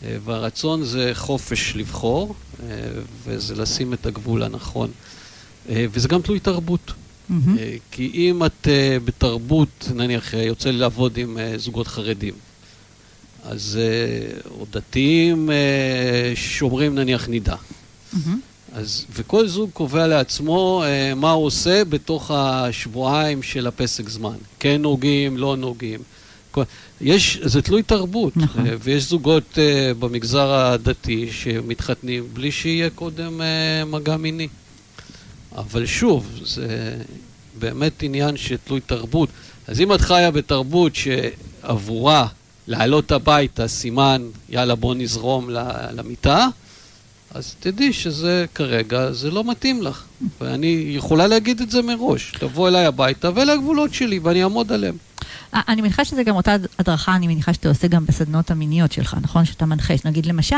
[0.04, 2.76] אה, והרצון זה חופש לבחור, אה,
[3.24, 4.92] וזה לשים את הגבול הנכון.
[5.70, 6.92] אה, וזה גם תלוי תרבות.
[6.92, 7.34] Mm-hmm.
[7.92, 8.68] כי אם את
[9.06, 12.34] בתרבות, נניח, יוצא לי לעבוד עם זוגות חרדים,
[13.44, 13.80] אז
[14.50, 15.50] או דתיים
[16.36, 17.56] שומרים נניח נידה.
[17.56, 18.18] Mm-hmm.
[18.74, 24.36] אז, וכל זוג קובע לעצמו אה, מה הוא עושה בתוך השבועיים של הפסק זמן.
[24.60, 26.00] כן נוגעים, לא נוגעים.
[27.02, 28.68] יש, זה תלוי תרבות, נכון.
[28.68, 34.48] אה, ויש זוגות אה, במגזר הדתי שמתחתנים בלי שיהיה קודם אה, מגע מיני.
[35.56, 36.98] אבל שוב, זה
[37.60, 39.30] באמת עניין שתלוי תרבות.
[39.68, 42.28] אז אם את חיה בתרבות שעבורה
[42.68, 45.50] לעלות הביתה סימן, יאללה בוא נזרום
[45.92, 46.48] למיטה,
[47.32, 50.04] אז תדעי שזה כרגע, זה לא מתאים לך.
[50.42, 52.32] ואני יכולה להגיד את זה מראש.
[52.40, 54.98] תבוא אליי הביתה ואלה הגבולות שלי ואני אעמוד עליהם.
[55.54, 59.16] אה, אני מניחה שזה גם אותה הדרכה, אני מניחה שאתה עושה גם בסדנות המיניות שלך,
[59.22, 59.46] נכון?
[59.46, 59.94] שאתה מנחה.
[60.06, 60.56] נגיד למשל,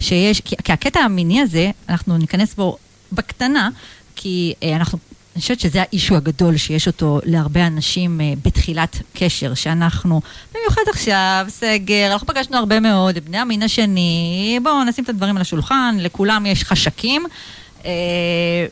[0.00, 2.76] שיש, כי, כי הקטע המיני הזה, אנחנו ניכנס בו
[3.12, 3.68] בקטנה,
[4.16, 4.98] כי אה, אנחנו
[5.38, 10.20] אני חושבת שזה האישו הגדול שיש אותו להרבה אנשים אה, בתחילת קשר, שאנחנו,
[10.54, 15.42] במיוחד עכשיו, סגר, אנחנו פגשנו הרבה מאוד בני המין השני, בואו נשים את הדברים על
[15.42, 17.26] השולחן, לכולם יש חשקים.
[17.84, 17.90] אה,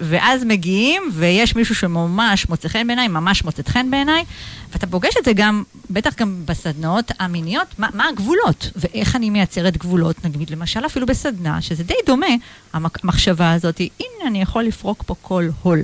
[0.01, 4.25] ואז מגיעים, ויש מישהו שממש מוצא חן בעיניי, ממש מוצאת חן בעיניי,
[4.73, 9.77] ואתה פוגש את זה גם, בטח גם בסדנאות המיניות, מה, מה הגבולות, ואיך אני מייצרת
[9.77, 12.27] גבולות, נגיד למשל אפילו בסדנה, שזה די דומה,
[12.73, 15.83] המחשבה הזאת, הנה אני יכול לפרוק פה כל הול.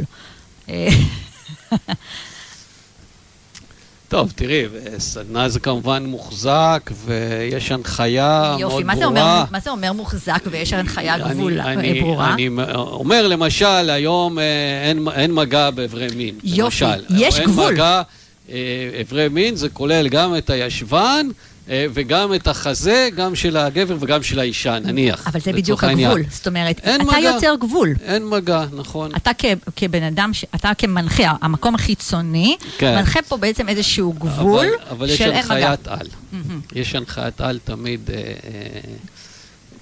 [4.15, 4.65] אה, טוב, תראי,
[4.99, 9.09] סדנה זה כמובן מוחזק, ויש הנחיה יופי, מאוד מה ברורה.
[9.09, 12.35] אומר, מה זה אומר מוחזק ויש הנחיה גבול אני, אני, ברורה?
[12.35, 14.45] אני אומר, למשל, היום אה,
[14.89, 16.35] אין, אין מגע באיברי מין.
[16.45, 17.05] יופי, למשל.
[17.11, 17.65] יש אין גבול.
[17.65, 18.03] אין מגע,
[18.51, 21.27] אה, איברי מין, זה כולל גם את הישבן.
[21.69, 25.27] אה, וגם את החזה, גם של הגבר וגם של האישה, נניח.
[25.27, 26.11] אבל זה בדיוק העניין.
[26.11, 27.19] הגבול, זאת אומרת, אתה מגע.
[27.19, 27.95] יוצר גבול.
[28.03, 29.11] אין מגע, נכון.
[29.17, 29.45] אתה כ,
[29.77, 30.45] כבן אדם, ש...
[30.55, 32.95] אתה כמנחה, המקום החיצוני, כן.
[32.95, 35.55] מנחה פה בעצם איזשהו גבול אבל, אבל יש של אין מגע.
[35.55, 36.07] הנחיית על.
[36.33, 36.61] מהמם.
[36.75, 38.81] יש הנחיית על תמיד אה, אה,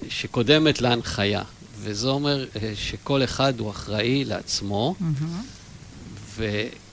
[0.09, 1.41] שקודמת להנחיה.
[1.83, 5.41] וזה אומר אה, שכל אחד הוא אחראי לעצמו, מהמם.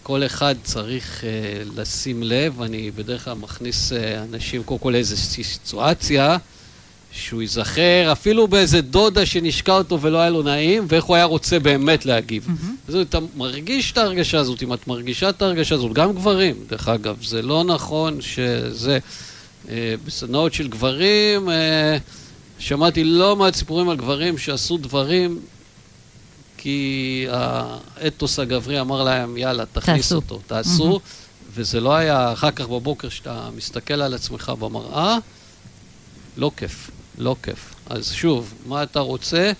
[0.09, 5.45] וכל אחד צריך אה, לשים לב, אני בדרך כלל מכניס אה, אנשים קודם כל לאיזושהי
[5.45, 6.37] סיטואציה,
[7.13, 11.59] שהוא ייזכר אפילו באיזה דודה שנשקע אותו ולא היה לו נעים, ואיך הוא היה רוצה
[11.59, 12.45] באמת להגיב.
[12.47, 12.77] מהמם.
[12.89, 16.89] אז אתה מרגיש את ההרגשה הזאת, אם את מרגישה את ההרגשה הזאת, גם גברים, דרך
[16.89, 18.99] אגב, זה לא נכון שזה...
[19.69, 21.99] אה, בסדנאות של גברים, אה,
[22.59, 25.41] שמעתי לא מעט סיפורים על גברים שעשו דברים
[26.59, 30.17] כי האתוס הגברי אמר להם, יאללה, תכניס תעשו.
[30.17, 31.01] אותו, תעשו,
[31.55, 35.19] וזה לא היה אחר כך בבוקר שאתה מסתכל על עצמך במראה,
[36.37, 37.75] לא כיף, לא כיף.
[37.87, 39.53] אז שוב, מה אתה רוצה?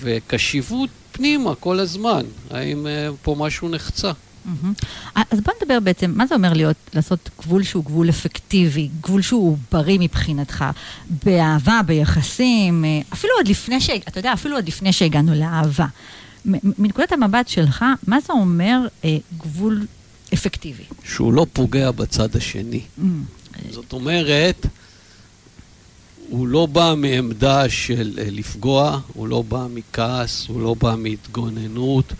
[0.00, 4.12] וקשיבות פנימה כל הזמן, האם אה, פה משהו נחצה?
[4.44, 4.72] מהמם.
[5.14, 9.58] אז בוא נדבר בעצם, מה זה אומר להיות, לעשות גבול שהוא גבול אפקטיבי, גבול שהוא
[9.72, 10.64] בריא מבחינתך,
[11.24, 13.90] באהבה, ביחסים, אה, אפילו עוד לפני ש...
[13.90, 15.86] אתה יודע, אפילו עוד לפני שהגענו לאהבה.
[16.44, 19.86] מנקודת המבט שלך, מה זה אומר אה, גבול
[20.34, 20.84] אפקטיבי?
[21.04, 22.80] שהוא לא פוגע בצד השני.
[23.70, 24.66] זאת אומרת,
[26.28, 32.12] הוא לא בא מעמדה של אה, לפגוע, הוא לא בא מכעס, הוא לא בא מהתגוננות,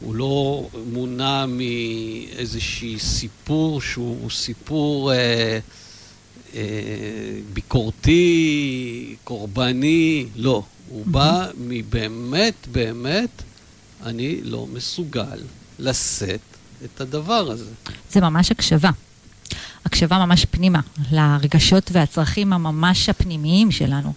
[0.00, 5.58] הוא לא מונע מאיזשהי סיפור שהוא סיפור אה,
[6.54, 6.60] אה,
[7.52, 10.62] ביקורתי, קורבני, לא.
[10.88, 13.42] הוא בא מבאמת, באמת,
[14.04, 15.38] אני לא מסוגל
[15.78, 16.40] לשאת
[16.84, 17.64] את הדבר הזה.
[18.10, 18.90] זה ממש הקשבה.
[19.84, 20.80] הקשבה ממש פנימה,
[21.12, 24.12] לרגשות והצרכים הממש הפנימיים שלנו.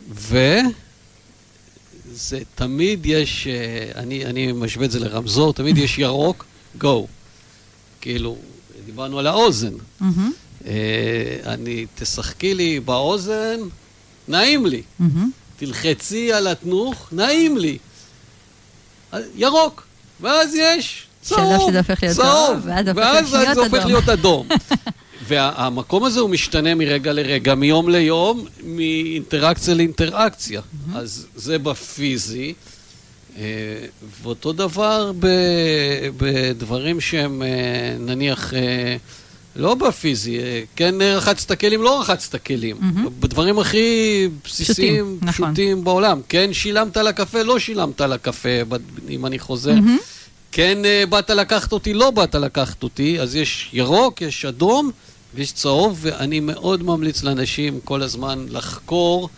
[2.13, 6.45] וזה תמיד יש, אה, אני, אני משווה את זה לרמזור, תמיד יש ירוק,
[6.77, 7.07] גו.
[8.01, 8.37] כאילו,
[8.85, 9.73] דיברנו על האוזן.
[9.99, 10.31] מהמם,
[10.65, 10.71] אה,
[11.45, 13.59] אני, תשחקי לי באוזן,
[14.27, 14.81] נעים לי.
[14.99, 15.31] מהמם.
[15.57, 17.77] תלחצי על התנוך, נעים לי.
[19.35, 19.83] ירוק,
[20.21, 21.71] ואז יש צהוב,
[22.13, 24.47] צהוב, ואז זה הופך להיות זה אדום.
[25.27, 30.61] והמקום הזה הוא משתנה מרגע לרגע, מיום ליום, מאינטראקציה לאינטראקציה.
[30.95, 32.53] אז זה בפיזי.
[33.37, 33.43] אה,
[34.21, 37.47] ואותו דבר ב- בדברים שהם אה,
[37.99, 38.95] נניח אה,
[39.55, 40.39] לא בפיזי,
[40.75, 42.75] כן רחצת כלים, לא רחצת כלים.
[42.79, 43.09] מהמם.
[43.19, 45.45] בדברים הכי בסיסיים, פשוטים, נכון.
[45.45, 46.21] פשוטים בעולם.
[46.29, 48.49] כן שילמת על הקפה, לא שילמת על הקפה,
[49.09, 49.73] אם אני חוזר.
[49.73, 49.97] מהמם.
[50.51, 50.77] כן
[51.09, 54.91] באת לקחת אותי, לא באת לקחת אותי, אז יש ירוק, יש אדום
[55.35, 59.29] ויש צהוב, ואני מאוד ממליץ לאנשים כל הזמן לחקור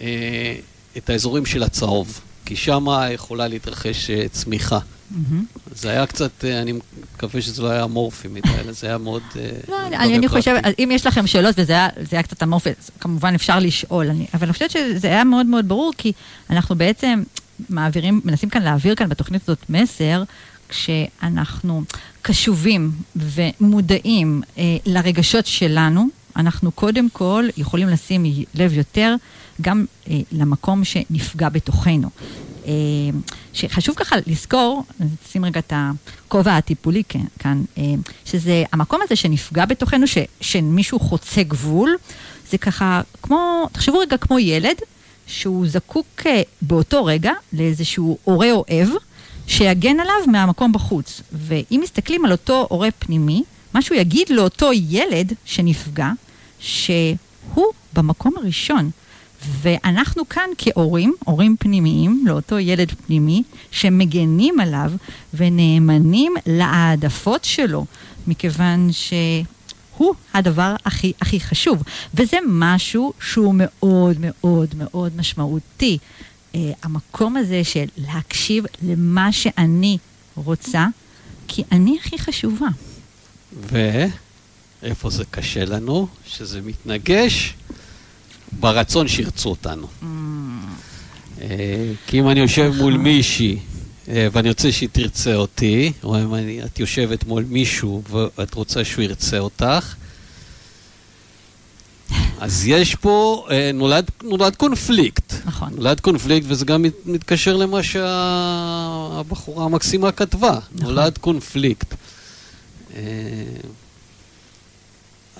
[0.00, 0.54] אה,
[0.96, 4.78] את האזורים של הצהוב, כי שם יכולה להתרחש אה, צמיחה.
[5.10, 5.44] מהמם.
[5.74, 6.72] זה היה קצת, אה, אני
[7.14, 9.22] מקווה שזה לא היה אמורפי מדי, אלא זה היה מאוד...
[9.36, 10.28] אה, לא, אני, אני.
[10.28, 14.44] חושבת, אם יש לכם שאלות, וזה היה, היה קצת אמורפי, כמובן אפשר לשאול, אני, אבל
[14.44, 16.12] אני חושבת שזה היה מאוד מאוד ברור, כי
[16.50, 17.22] אנחנו בעצם
[17.68, 20.22] מעבירים, מנסים כאן להעביר כאן בתוכנית הזאת מסר,
[20.70, 21.82] כשאנחנו
[22.22, 26.06] קשובים ומודעים אה, לרגשות שלנו,
[26.36, 29.14] אנחנו קודם כל יכולים לשים לב יותר
[29.60, 32.08] גם אה, למקום שנפגע בתוכנו.
[32.66, 32.70] אה,
[33.52, 34.84] שחשוב ככה לזכור,
[35.26, 37.02] נשים רגע את הכובע הטיפולי
[37.38, 37.82] כאן- אה,
[38.24, 41.96] שזה המקום הזה שנפגע בתוכנו, ש, שמישהו חוצה גבול,
[42.50, 44.76] זה ככה כמו, תחשבו רגע כמו ילד,
[45.26, 48.88] שהוא זקוק אה, באותו רגע לאיזשהו הורה אוהב,
[49.50, 51.22] שיגן עליו מהמקום בחוץ.
[51.32, 53.42] ואם מסתכלים על אותו הורה פנימי,
[53.74, 56.10] מה שהוא יגיד לאותו ילד שנפגע,
[56.60, 58.90] שהוא במקום הראשון
[59.48, 64.92] ואנחנו כאן כהורים, הורים פנימיים לאותו ילד פנימי, שמגנים עליו
[65.34, 67.86] ונאמנים להעדפות שלו,
[68.26, 71.82] מכיוון שהוא הדבר הכי הכי חשוב.
[72.14, 75.98] וזה משהו שהוא מאוד מאוד מאוד משמעותי.
[76.54, 79.98] Uh, המקום הזה של להקשיב למה שאני
[80.36, 80.86] רוצה,
[81.48, 82.68] כי אני הכי חשובה.
[83.62, 86.06] ואיפה זה קשה לנו?
[86.26, 87.54] שזה מתנגש
[88.52, 89.86] ברצון שירצו אותנו.
[90.02, 90.06] Mm.
[91.40, 93.04] אה, כי אם אני יושב מול נכון.
[93.04, 93.58] מישהי
[94.08, 98.84] אה, ואני רוצה שהיא תרצה אותי, או אם אני, את יושבת מול מישהו ואת רוצה
[98.84, 99.94] שהוא ירצה אותך,
[102.40, 105.29] אז יש פה, אה, נולד, נולד קונפליקט.
[105.50, 105.74] נכון.
[105.74, 110.58] נולד קונפליקט, וזה גם מתקשר למה שהבחורה המקסימה כתבה.
[110.72, 110.86] נכון.
[110.88, 111.94] נולד קונפליקט.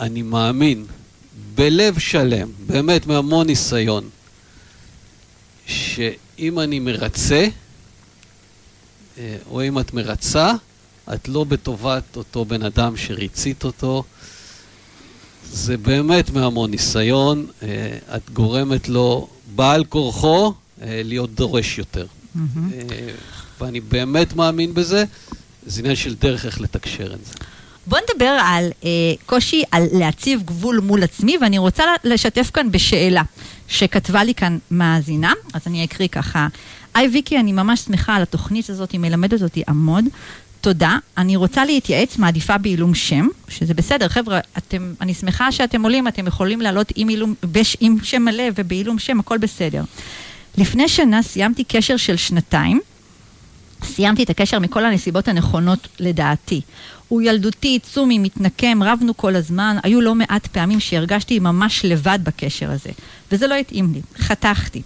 [0.01, 0.85] אני מאמין
[1.55, 4.09] בלב שלם, באמת מהמון ניסיון,
[5.67, 7.49] שאם אני מרצה,
[9.19, 10.53] אה, או אם את מרצה,
[11.15, 14.05] את לא בטובת אותו בן אדם שריצית אותו.
[15.53, 19.29] זה באמת מהמון ניסיון, אה, את גורמת לו
[19.61, 22.07] בעל כורחו אה, להיות דורש יותר.
[22.07, 22.39] Mm-hmm.
[23.61, 25.05] ואני באמת מאמין בזה,
[25.67, 27.33] זה עניין של דרך איך לתקשר את זה.
[27.87, 28.89] בוא נדבר על אה,
[29.27, 33.23] קושי על להציב גבול מול עצמי, ואני רוצה לשתף כאן בשאלה
[33.69, 36.49] שכתבה לי כאן מאזינה, אז אני אקריא ככה.
[36.95, 40.05] היי ויקי, אני ממש שמחה על התוכנית הזאת, היא מלמדת אותי עמוד.
[40.61, 46.09] תודה, אני רוצה להתייעץ, מעדיפה בעילום שם, שזה בסדר, חבר'ה, אתם, אני שמחה שאתם עולים,
[46.09, 49.83] אתם יכולים לעלות עם, עילום, בש, עם שם מלא ובעילום שם, הכל בסדר.
[50.59, 52.81] לפני שנה סיימתי קשר של שנתיים,
[53.85, 56.61] סיימתי את הקשר מכל הנסיבות הנכונות לדעתי.
[57.09, 62.71] הוא ילדותי, צומי, מתנקם, רבנו כל הזמן, היו לא מעט פעמים שהרגשתי ממש לבד בקשר
[62.71, 62.91] הזה,
[63.33, 64.83] וזה לא התאים לי, חתכתי.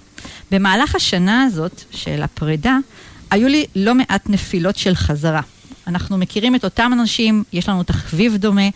[0.50, 2.78] במהלך השנה הזאת של הפרידה,
[3.30, 5.40] היו לי לא מעט נפילות של חזרה.
[5.86, 8.68] אנחנו מכירים את אותם אנשים, יש לנו תחביב דומה,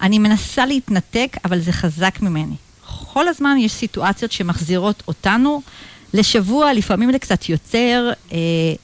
[0.00, 2.54] אני מנסה להתנתק, אבל זה חזק ממני.
[3.12, 5.62] כל הזמן יש סיטואציות שמחזירות אותנו
[6.14, 8.38] לשבוע, לפעמים זה קצת יוצר, אה,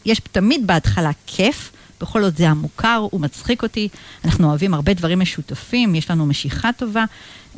[0.04, 3.88] יש תמיד בהתחלה כיף, בכל זאת זה המוכר, הוא מצחיק אותי,
[4.24, 7.04] אנחנו אוהבים הרבה דברים משותפים, יש לנו משיכה טובה,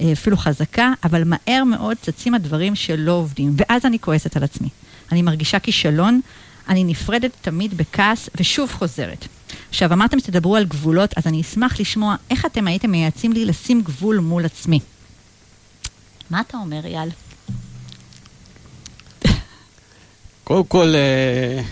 [0.00, 4.68] אה, אפילו חזקה, אבל מהר מאוד צצים הדברים שלא עובדים, ואז אני כועסת על עצמי.
[5.12, 6.20] אני מרגישה כישלון,
[6.68, 9.28] אני נפרדת תמיד בכעס ושוב חוזרת.
[9.70, 13.82] עכשיו, אמרתם שתדברו על גבולות, אז אני אשמח לשמוע איך אתם הייתם מייעצים לי לשים
[13.82, 14.80] גבול מול עצמי.
[16.30, 17.10] מה אתה אומר, אייל?
[20.44, 21.62] קודם כל, אה,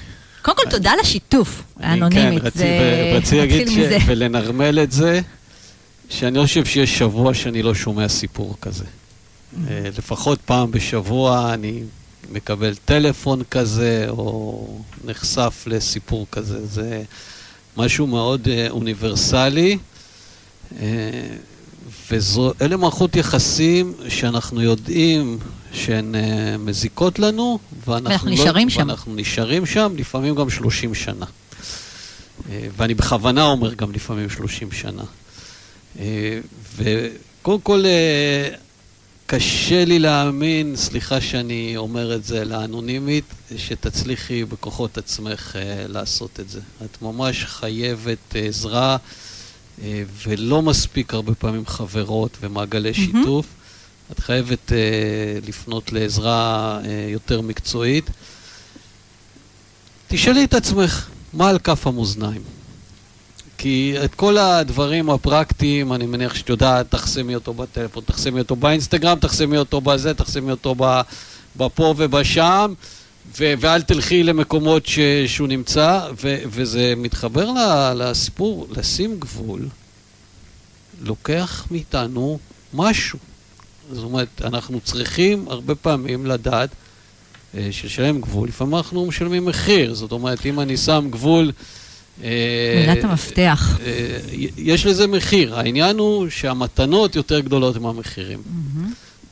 [0.43, 2.43] קודם כל, תודה על השיתוף, האנונימית.
[2.43, 2.49] כן,
[3.17, 3.69] רציתי להגיד
[4.07, 5.21] ולנרמל את זה,
[6.09, 8.85] שאני לא חושב שיש שבוע שאני לא שומע סיפור כזה.
[8.85, 9.71] Mm-hmm.
[9.71, 11.83] אה, לפחות פעם בשבוע אני
[12.31, 14.69] מקבל טלפון כזה, או
[15.05, 16.67] נחשף לסיפור כזה.
[16.67, 17.03] זה
[17.77, 19.79] משהו מאוד אה, אוניברסלי.
[22.11, 25.39] ואלה מערכות יחסים שאנחנו יודעים
[25.73, 26.19] שהן uh,
[26.59, 28.79] מזיקות לנו, ואנחנו, לא, נשארים שם.
[28.79, 31.27] ואנחנו נשארים שם, לפעמים גם 30 שנה.
[32.77, 35.03] ואני בכוונה אומר גם לפעמים 30 שנה.
[36.77, 37.85] וקודם כל,
[39.27, 43.25] קשה לי להאמין, סליחה שאני אומר את זה לאנונימית,
[43.57, 45.59] שתצליחי בכוחות עצמך uh,
[45.89, 46.61] לעשות את זה.
[46.85, 48.97] את ממש חייבת uh, עזרה.
[49.83, 53.47] אה, ולא מספיק הרבה פעמים חברות ומעגלי שיתוף.
[53.47, 54.13] Mm-hmm.
[54.13, 58.11] את חייבת uh, לפנות לעזרה uh, יותר מקצועית.
[60.09, 62.43] תשאלי את עצמך, מה על כף המאזניים?
[63.59, 69.19] כי את כל הדברים הפרקטיים, אני מניח שאת יודעת, תחסמי אותו בטלפון, תחסמי אותו באינסטגרם,
[69.19, 70.75] תחסמי אותו בזה, תחסמי אותו
[71.57, 72.75] בפה ובשם,
[73.39, 77.51] ו- ואל תלכי למקומות ש- שהוא נמצא, ו- וזה מתחבר
[77.95, 79.69] לסיפור, לשים גבול,
[81.03, 82.39] לוקח מאיתנו
[82.75, 83.19] משהו.
[83.93, 86.71] זאת אומרת, אנחנו צריכים הרבה פעמים לדעת
[87.55, 89.95] אה, שלשלם גבול, לפעמים אנחנו משלמים מחיר.
[89.95, 91.53] זאת אומרת, אם אני שם גבול...
[92.25, 93.79] אה, מילת המפתח.
[93.87, 94.19] אה,
[94.57, 95.59] יש לזה מחיר.
[95.59, 98.43] העניין הוא שהמתנות יותר גדולות מהמחירים.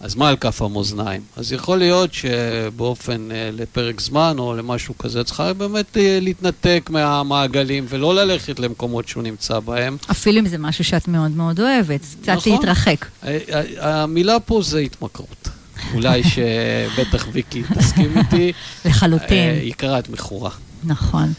[0.05, 1.21] אז מה על כף המאזניים?
[1.37, 7.87] אז יכול להיות שבאופן, אה, לפרק זמן או למשהו כזה, צריכה באמת אה, להתנתק מהמעגלים
[7.89, 9.97] ולא ללכת למקומות שהוא נמצא בהם.
[10.11, 12.53] אפילו אם זה משהו שאת מאוד מאוד אוהבת, קצת נכון.
[12.53, 13.07] להתרחק.
[13.27, 13.41] אה,
[13.81, 15.49] המילה פה זה התמכרות.
[15.95, 18.53] אולי שבטח ויקי תסכים איתי.
[18.85, 19.55] לחלוטין.
[19.61, 20.51] היא קראת מכורה.
[20.87, 21.33] נכון.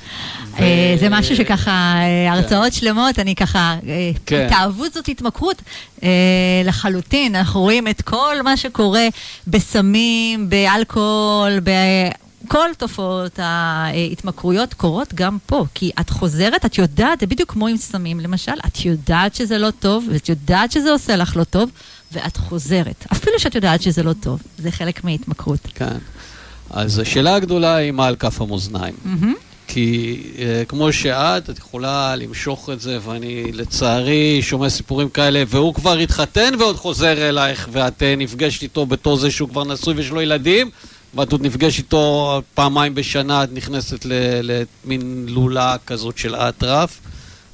[0.59, 2.33] אה, זה משהו שככה, אה, כן.
[2.33, 4.45] הרצאות שלמות, אני ככה, אה, כן.
[4.45, 5.61] התאהבות זאת התמכרות
[6.65, 7.35] לחלוטין.
[7.35, 9.07] אנחנו רואים את כל מה שקורה
[9.47, 11.59] בסמים, באלכוהול,
[12.47, 17.77] כל תופעות ההתמכרויות קורות גם פה, כי את חוזרת, את יודעת, זה בדיוק כמו עם
[17.77, 21.69] סמים למשל, את יודעת שזה לא טוב, ואת יודעת שזה עושה לך לא טוב,
[22.11, 23.05] ואת חוזרת.
[23.11, 25.59] אפילו שאת יודעת שזה לא טוב, זה חלק מהתמכרות.
[25.75, 25.97] כן.
[26.69, 28.93] אז השאלה הגדולה היא מה על כף המאזניים.
[29.67, 35.73] כי uh, כמו שאת, את יכולה למשוך את זה, ואני לצערי שומע סיפורים כאלה, והוא
[35.73, 40.09] כבר התחתן ועוד חוזר אלייך, ואת uh, נפגשת איתו בתור זה שהוא כבר נשוי ויש
[40.09, 40.69] לו ילדים,
[41.15, 44.05] ואת עוד נפגשת איתו פעמיים בשנה, את נכנסת
[44.41, 46.99] למין לולה כזאת של אטרף,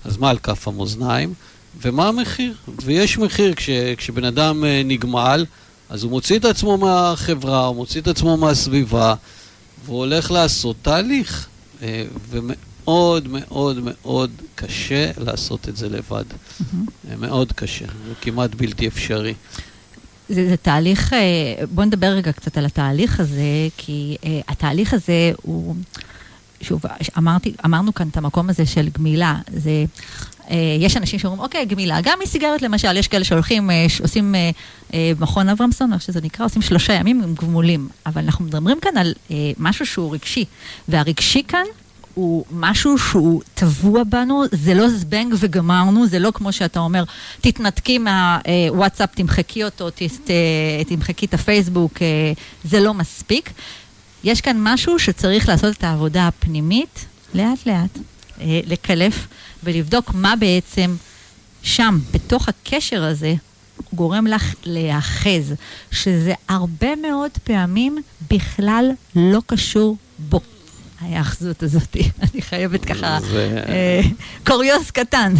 [0.05, 1.33] אז מה על כף המאזניים?
[1.81, 2.53] ומה המחיר?
[2.83, 5.45] ויש מחיר כש, כשבן אדם uh, נגמל,
[5.91, 9.15] אז הוא מוציא את עצמו מהחברה, הוא מוציא את עצמו מהסביבה,
[9.85, 11.47] והוא הולך לעשות תהליך.
[11.81, 16.23] אה, ומאוד מאוד מאוד קשה לעשות את זה לבד.
[16.31, 17.15] Mm-hmm.
[17.17, 19.33] מאוד קשה, זה כמעט בלתי אפשרי.
[20.29, 21.13] זה, זה תהליך,
[21.71, 24.17] בואו נדבר רגע קצת על התהליך הזה, כי
[24.47, 25.75] התהליך הזה הוא,
[26.61, 26.81] שוב,
[27.17, 29.85] אמרתי, אמרנו כאן את המקום הזה של גמילה, זה...
[30.47, 34.35] Uh, יש אנשים שאומרים, אוקיי, גמילה, גם מסיגרת למשל, יש כאלה שהולכים, uh, עושים
[34.85, 37.89] uh, מכון אברמסון, איך שזה נקרא, עושים שלושה ימים עם גמולים.
[38.05, 39.13] אבל אנחנו מדברים כאן על
[39.57, 40.45] משהו שהוא רגשי,
[40.87, 41.63] והרגשי כאן
[42.13, 47.03] הוא משהו שהוא טבוע בנו, זה לא זבנג וגמרנו, זה לא כמו שאתה אומר,
[47.41, 49.89] תתנתקי מהוואטסאפ, תמחקי אותו,
[50.87, 51.93] תמחקי את הפייסבוק,
[52.63, 53.49] זה לא מספיק.
[54.23, 57.97] יש כאן משהו שצריך לעשות את העבודה הפנימית, לאט לאט,
[58.41, 59.27] לקלף
[59.63, 60.95] ולבדוק מה בעצם
[61.63, 63.33] שם, בתוך הקשר הזה,
[63.93, 65.53] גורם לך להיאחז,
[65.91, 67.97] שזה הרבה מאוד פעמים
[68.31, 70.39] בכלל לא קשור בו.
[71.01, 71.97] ההיאחזות הזאת,
[72.33, 73.61] אני חייבת ככה, זה...
[74.45, 75.33] קוריוז קטן.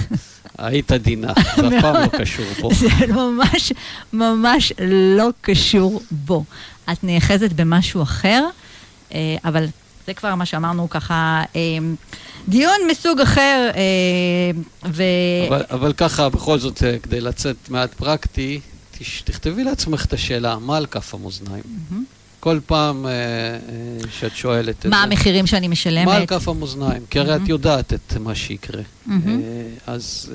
[0.58, 2.74] היית עדינה, זה אף פעם לא קשור בו.
[2.74, 3.74] זה ממש,
[4.14, 4.74] ממש
[5.16, 6.44] לא קשור בו.
[6.92, 8.48] את נאחזת במשהו אחר,
[9.46, 9.66] אבל
[10.12, 11.44] זה כבר מה שאמרנו ככה,
[12.48, 13.70] דיון מסוג אחר,
[14.86, 15.04] ו...
[15.48, 18.60] אבל, אבל ככה, בכל זאת, כדי לצאת מעט פרקטי,
[19.24, 21.64] תכתבי לעצמך את השאלה, מה על כף המאזניים?
[21.64, 21.96] Mm-hmm.
[22.40, 23.58] כל פעם אה, אה,
[24.20, 24.90] שאת שואלת את זה.
[24.90, 26.06] מה המחירים שאני משלמת?
[26.06, 27.02] מה על כף המאזניים?
[27.10, 28.82] כי הרי את יודעת את מה שיקרה.
[29.10, 29.16] אה,
[29.88, 30.32] אז...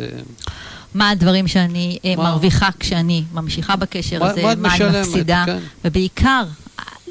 [0.95, 5.59] מה הדברים שאני מרוויחה כשאני ממשיכה בקשר הזה, מה אני מפסידה, כן.
[5.85, 6.43] ובעיקר,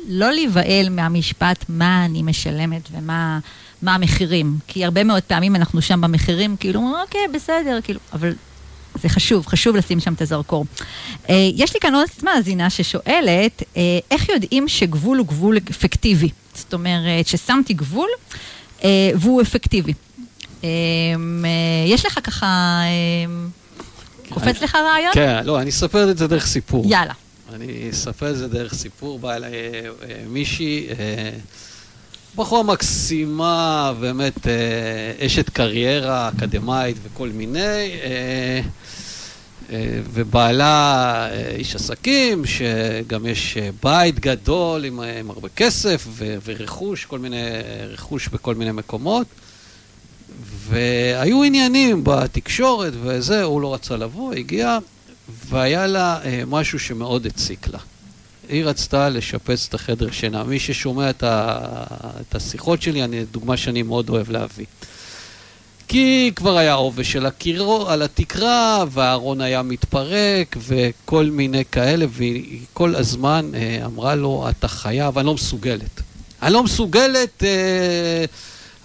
[0.08, 3.39] לא להיבהל מהמשפט מה אני משלמת ומה
[3.86, 4.58] המחירים.
[4.68, 8.34] כי הרבה מאוד פעמים אנחנו שם במחירים, כאילו, אוקיי, בסדר, כאילו, אבל
[9.01, 10.66] זה חשוב, חשוב לשים שם את הזרקור.
[11.26, 13.78] Uh, יש לי כאן עוד מאזינה ששואלת, uh,
[14.12, 16.30] איך יודעים שגבול הוא גבול אפקטיבי?
[16.53, 18.10] זאת אומרת, ששמתי גבול
[18.80, 18.84] uh,
[19.16, 19.93] והוא אפקטיבי.
[20.62, 20.66] Uh, uh,
[21.86, 22.82] יש לך ככה,
[24.30, 25.14] uh, קופץ לך רעיון?
[25.14, 26.86] כן, לא, אני אספר את זה דרך סיפור.
[26.88, 27.14] יאללה.
[27.53, 29.51] אני אספר את זה דרך סיפור, באה אליי
[30.27, 30.87] מישהי,
[32.35, 34.47] בחורה מקסימה, באמת
[35.25, 37.91] אשת קריירה אקדמאית וכל מיני.
[40.13, 47.45] ובעלה איש עסקים, שגם יש בית גדול עם, עם הרבה כסף ו, ורכוש, כל מיני
[47.89, 49.27] רכוש בכל מיני מקומות.
[50.43, 54.77] והיו עניינים בתקשורת וזה, הוא לא רצה לבוא, הגיע,
[55.49, 57.80] והיה לה משהו שמאוד הציק לה.
[58.49, 60.43] היא רצתה לשפץ את החדר שינה.
[60.43, 61.57] מי ששומע את, ה,
[62.21, 64.65] את השיחות שלי, אני, דוגמה שאני מאוד אוהב להביא.
[65.88, 72.59] כי כבר היה עובש של הקירו, על התקרה, והארון היה מתפרק, וכל מיני כאלה, והיא
[72.73, 76.01] כל הזמן אה, אמרה לו, אתה חייב, אני לא מסוגלת.
[76.41, 78.26] אני לא מסוגלת, אה,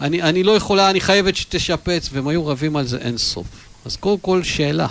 [0.01, 3.47] אני, אני לא יכולה, אני חייבת שתשפץ, והם היו רבים על זה אין סוף.
[3.85, 4.89] אז קודם כל שאלה, אה,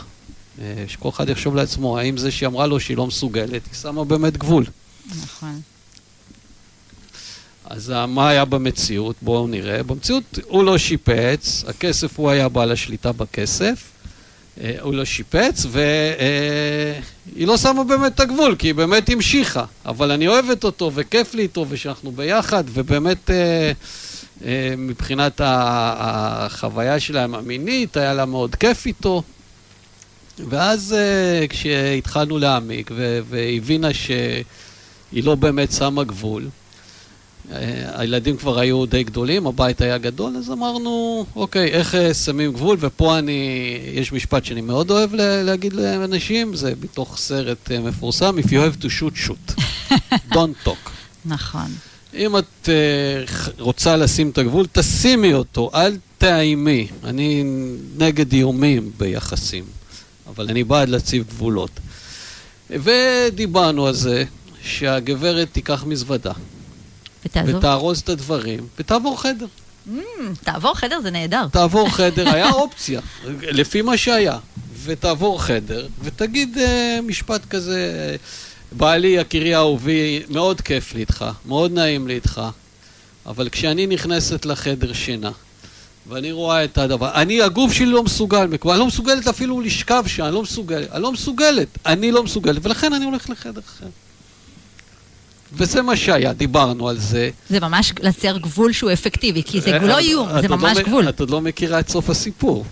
[0.88, 4.38] שכל אחד יחשוב לעצמו, האם זה שהיא אמרה לו שהיא לא מסוגלת, היא שמה באמת
[4.38, 4.66] גבול.
[5.22, 5.62] נכון.
[7.66, 9.16] אז מה היה במציאות?
[9.22, 9.84] בואו נראה.
[9.84, 13.84] במציאות הוא לא שיפץ, הכסף, הוא היה בעל השליטה בכסף,
[14.82, 15.66] הוא לא שיפץ,
[17.36, 19.66] והיא לא שמה באמת את הגבול, כי היא באמת המשיכה.
[19.86, 23.30] אבל אני אוהבת אותו, וכיף לי איתו, ושאנחנו ביחד, ובאמת
[24.78, 29.24] מבחינת החוויה שלהם המינית, היה לה מאוד כיף איתו.
[30.50, 30.96] ואז
[31.50, 32.92] כשהתחלנו להעמיק,
[33.30, 36.50] והבינה שהיא לא באמת שמה גבול,
[37.94, 42.78] הילדים כבר היו די גדולים, הבית היה גדול, אז אמרנו, אוקיי, איך שמים גבול?
[42.80, 48.50] ופה אני, יש משפט שאני מאוד אוהב להגיד לאנשים, זה בתוך סרט מפורסם, If you
[48.50, 49.62] have to shoot, shoot.
[50.34, 50.90] Don't talk.
[51.26, 51.72] נכון.
[52.14, 56.88] אם את uh, רוצה לשים את הגבול, תשימי אותו, אל תאיימי.
[57.04, 57.44] אני
[57.98, 59.64] נגד איומים ביחסים,
[60.36, 61.72] אבל אני בעד להציב גבולות.
[62.70, 64.24] ודיברנו על זה
[64.64, 66.32] שהגברת תיקח מזוודה.
[67.26, 67.58] ותעזור.
[67.58, 69.46] ותארוז את הדברים, ותעבור חדר.
[69.88, 69.92] Mm,
[70.44, 71.48] תעבור חדר זה נהדר.
[71.52, 73.02] תעבור חדר, היה אופציה,
[73.42, 74.38] לפי מה שהיה.
[74.84, 78.16] ותעבור חדר, ותגיד uh, משפט כזה,
[78.72, 82.42] בעלי, יקירי אהובי, מאוד כיף לי איתך, מאוד נעים לי איתך,
[83.26, 85.32] אבל כשאני נכנסת לחדר שינה,
[86.10, 90.24] ואני רואה את הדבר, אני, הגוף שלי לא מסוגל, אני לא מסוגלת אפילו לשכב שם,
[90.24, 93.86] אני לא מסוגלת, אני לא מסוגלת, אני לא מסוגלת, ולכן אני הולך לחדר אחר.
[95.54, 97.30] וזה מה שהיה, דיברנו על זה.
[97.50, 100.84] זה ממש לצייר גבול שהוא אפקטיבי, כי זה אה, לא איום, זה לא ממש לא,
[100.84, 101.10] גבול.
[101.10, 102.66] את עוד לא מכירה את סוף הסיפור.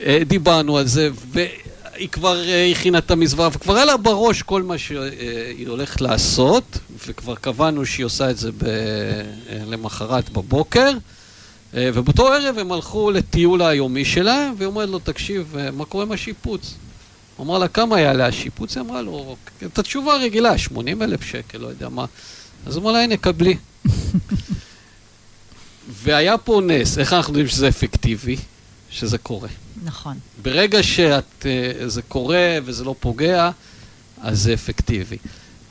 [0.00, 4.62] אה, דיברנו על זה, והיא כבר אה, הכינה את המזווה, וכבר היה לה בראש כל
[4.62, 8.64] מה שהיא הולכת לעשות, וכבר קבענו שהיא עושה את זה ב...
[9.66, 10.90] למחרת בבוקר.
[11.74, 16.74] ובאותו ערב הם הלכו לטיול היומי שלהם, והיא אומרת לו, תקשיב, מה קורה עם השיפוץ?
[17.36, 18.76] הוא אמר לה, כמה יעלה השיפוץ?
[18.76, 22.04] היא אמרה לו, את התשובה הרגילה, 80 אלף שקל, לא יודע מה.
[22.66, 23.56] אז הוא אמר לה, הנה, קבלי.
[26.02, 28.36] והיה פה נס, איך אנחנו יודעים שזה אפקטיבי?
[28.90, 29.48] שזה קורה.
[29.84, 30.18] נכון.
[30.42, 31.20] ברגע שזה
[32.00, 33.50] אה, קורה וזה לא פוגע,
[34.20, 35.16] אז זה אפקטיבי.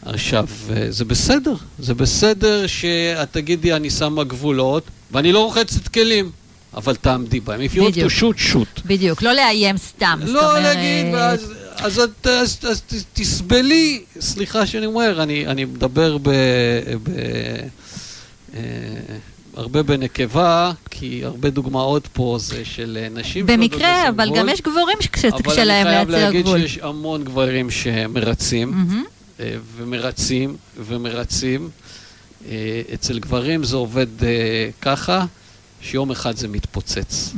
[0.06, 6.32] עכשיו, אה, זה בסדר, זה בסדר שאת תגידי, אני שמה גבולות, ואני לא רוחצת כלים.
[6.74, 7.62] אבל תעמדי בהם.
[7.62, 8.82] If you to shoot, shoot.
[8.86, 10.20] בדיוק, לא לאיים סתם.
[10.24, 16.18] לא להגיד, ואז אז את אז, אז, אז תסבלי, סליחה שאני אומר, אני, אני מדבר
[16.18, 16.30] ב...
[17.04, 17.10] ב
[18.56, 18.62] אה,
[19.56, 23.45] הרבה בנקבה, כי הרבה דוגמאות פה זה של נשים.
[23.45, 25.28] במקרה, אבל גם יש גבורים שקשה
[25.64, 26.16] להם לייצר גבול.
[26.16, 29.18] אבל אני חייב להגיד שיש המון גברים שמרצים, mm-hmm.
[29.76, 31.70] ומרצים ומרצים.
[32.50, 35.26] אה, אצל גברים זה עובד אה, ככה,
[35.82, 37.34] שיום אחד זה מתפוצץ.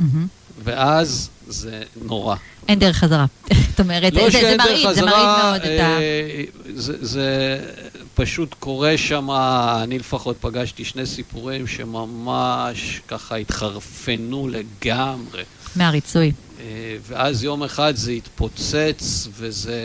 [0.64, 2.36] ואז זה נורא.
[2.68, 3.26] אין דרך חזרה.
[3.70, 6.00] זאת אומרת, לא זה, זה מרעיד, זה מרעיד מאוד את ה...
[6.00, 6.44] אה,
[6.74, 7.58] זה, זה
[8.14, 9.30] פשוט קורה שם,
[9.82, 15.42] אני לפחות פגשתי שני סיפורים שממש ככה התחרפנו לגמרי.
[15.76, 16.32] מהריצוי.
[16.60, 19.80] אה, ואז יום אחד זה התפוצץ, וזה...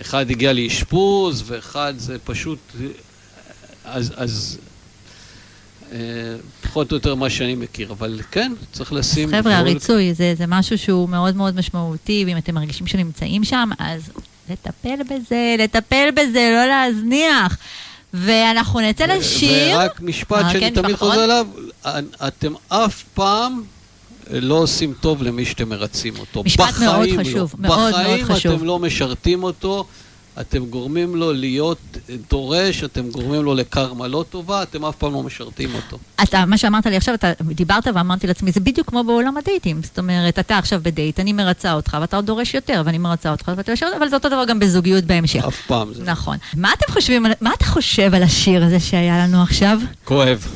[0.00, 2.58] אחד הגיע לאשפוז, ואחד זה פשוט...
[3.84, 4.58] אז, אז
[5.92, 5.98] אה,
[6.62, 9.28] פחות או יותר מה שאני מכיר, אבל כן, צריך לשים...
[9.28, 13.70] אז חבר'ה, הריצוי זה, זה משהו שהוא מאוד מאוד משמעותי, ואם אתם מרגישים שנמצאים שם,
[13.78, 14.10] אז
[14.50, 17.56] לטפל בזה, לטפל בזה, לא להזניח.
[18.14, 19.76] ואנחנו נצא לשיר.
[19.76, 21.46] ורק משפט אה, שאני כן, תמיד חוזר עליו,
[22.28, 23.62] אתם אף פעם
[24.32, 26.42] לא עושים טוב למי שאתם מרצים אותו.
[26.44, 27.20] משפט מאוד לא.
[27.20, 27.68] חשוב, לא.
[27.68, 28.36] מאוד מאוד חשוב.
[28.36, 29.84] בחיים אתם לא משרתים אותו.
[30.40, 31.78] אתם גורמים לו להיות
[32.30, 35.98] דורש, אתם גורמים לו לקרמה לא טובה, אתם אף פעם לא משרתים אותו.
[36.22, 39.82] אתה, מה שאמרת לי עכשיו, אתה דיברת ואמרתי לעצמי, זה בדיוק כמו בעולם הדייטים.
[39.82, 43.52] זאת אומרת, אתה עכשיו בדייט, אני מרצה אותך, ואתה עוד דורש יותר, ואני מרצה אותך,
[43.56, 45.44] ואתה ישר, אבל זה אותו דבר גם בזוגיות בהמשך.
[45.48, 46.04] אף פעם זה.
[46.04, 46.10] לא.
[46.10, 46.36] נכון.
[46.56, 49.78] מה אתם חושבים, מה אתה חושב על השיר הזה שהיה לנו עכשיו?
[50.04, 50.46] כואב.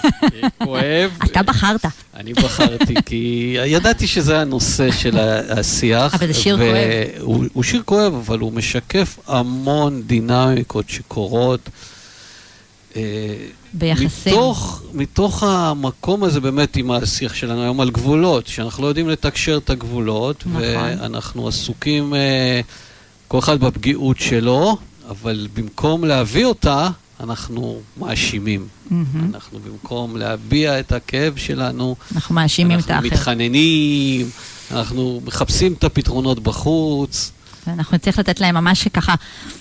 [0.64, 1.10] כואב.
[1.24, 1.86] אתה בחרת.
[2.16, 6.14] אני בחרתי, כי ידעתי שזה הנושא של השיח.
[6.14, 7.48] אבל זה שיר כואב.
[7.52, 11.68] הוא שיר כואב, אבל הוא משקף המון דינמיקות שקורות.
[12.96, 13.02] אה,
[13.72, 14.32] ביחסים.
[14.32, 19.56] מתוך, מתוך המקום הזה באמת עם השיח שלנו היום על גבולות, שאנחנו לא יודעים לתקשר
[19.56, 20.62] את הגבולות, נכון.
[20.62, 22.60] ואנחנו עסוקים אה,
[23.28, 24.76] כל אחד בפגיעות שלו,
[25.08, 26.88] אבל במקום להביא אותה,
[27.22, 28.68] אנחנו מאשימים.
[28.68, 28.94] Mm-hmm.
[29.34, 32.94] אנחנו במקום להביע את הכאב שלנו, אנחנו מאשימים את האחר.
[32.94, 34.30] אנחנו מתחננים,
[34.70, 37.32] אנחנו מחפשים את הפתרונות בחוץ.
[37.66, 39.14] ואנחנו נצטרך לתת להם ממש ככה,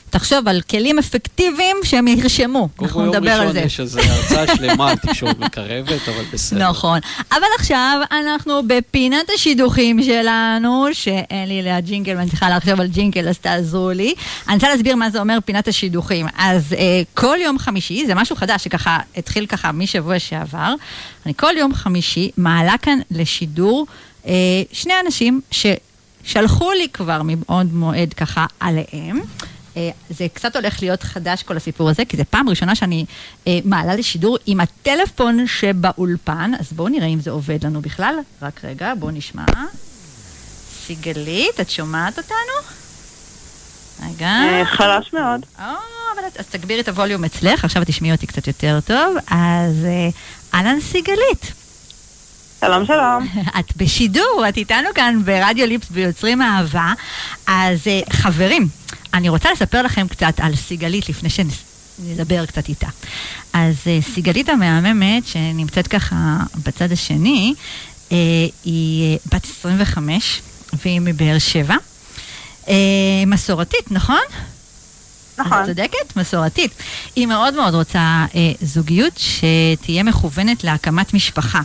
[0.10, 3.60] תחשוב על כלים אפקטיביים שהם ירשמו, אנחנו נדבר על זה.
[3.60, 6.70] יום ראשון יש איזו הרצאה שלמה על תקשורת מקרבת, אבל בסדר.
[6.70, 7.00] נכון.
[7.32, 13.30] אבל עכשיו אנחנו בפינת השידוכים שלנו, שאין לי לה ג'ינגל ואני צריכה לחשוב על ג'ינגל,
[13.30, 14.14] אז תעזרו לי.
[14.48, 16.26] אני רוצה להסביר מה זה אומר פינת השידוכים.
[16.38, 20.74] אז אה, כל יום חמישי, זה משהו חדש שככה התחיל ככה משבוע שעבר,
[21.26, 23.88] אני כל יום חמישי מעלה כאן לשידור
[24.28, 24.34] אה,
[24.72, 25.66] שני אנשים ש...
[26.24, 29.22] שלחו לי כבר מבעוד מועד ככה עליהם.
[29.78, 33.06] אה, זה קצת הולך להיות חדש כל הסיפור הזה, כי זו פעם ראשונה שאני
[33.48, 38.16] אה, מעלה לשידור עם הטלפון שבאולפן, אז בואו נראה אם זה עובד לנו בכלל.
[38.42, 39.46] רק רגע, בואו נשמע.
[40.86, 42.76] סיגלית, את שומעת אותנו?
[44.04, 44.28] רגע.
[44.28, 45.46] אה, חלש מאוד.
[46.40, 49.18] אז תגבירי את הווליום אצלך, עכשיו תשמעי אותי קצת יותר טוב.
[49.28, 49.88] אז
[50.54, 51.61] אהלן סיגלית.
[52.62, 53.28] שלום, שלום.
[53.60, 56.94] את בשידור, את איתנו כאן ברדיו ליפס ביוצרים אהבה.
[57.48, 58.68] אז אה, חברים,
[59.14, 61.30] אני רוצה לספר לכם קצת על סיגלית לפני
[62.00, 62.88] נדבר קצת איתה.
[63.54, 66.16] אז אה, סיגלית המהממת, שנמצאת ככה
[66.66, 67.54] בצד השני,
[68.12, 68.18] אה,
[68.66, 70.42] היא בת 25,
[70.74, 71.76] והיא מבאר שבע.
[73.28, 74.22] מסורתית, נכון?
[75.38, 75.58] נכון.
[75.58, 76.16] אני צודקת?
[76.16, 76.72] מסורתית.
[77.16, 81.62] היא מאוד מאוד רוצה אה, זוגיות שתהיה מכוונת להקמת משפחה.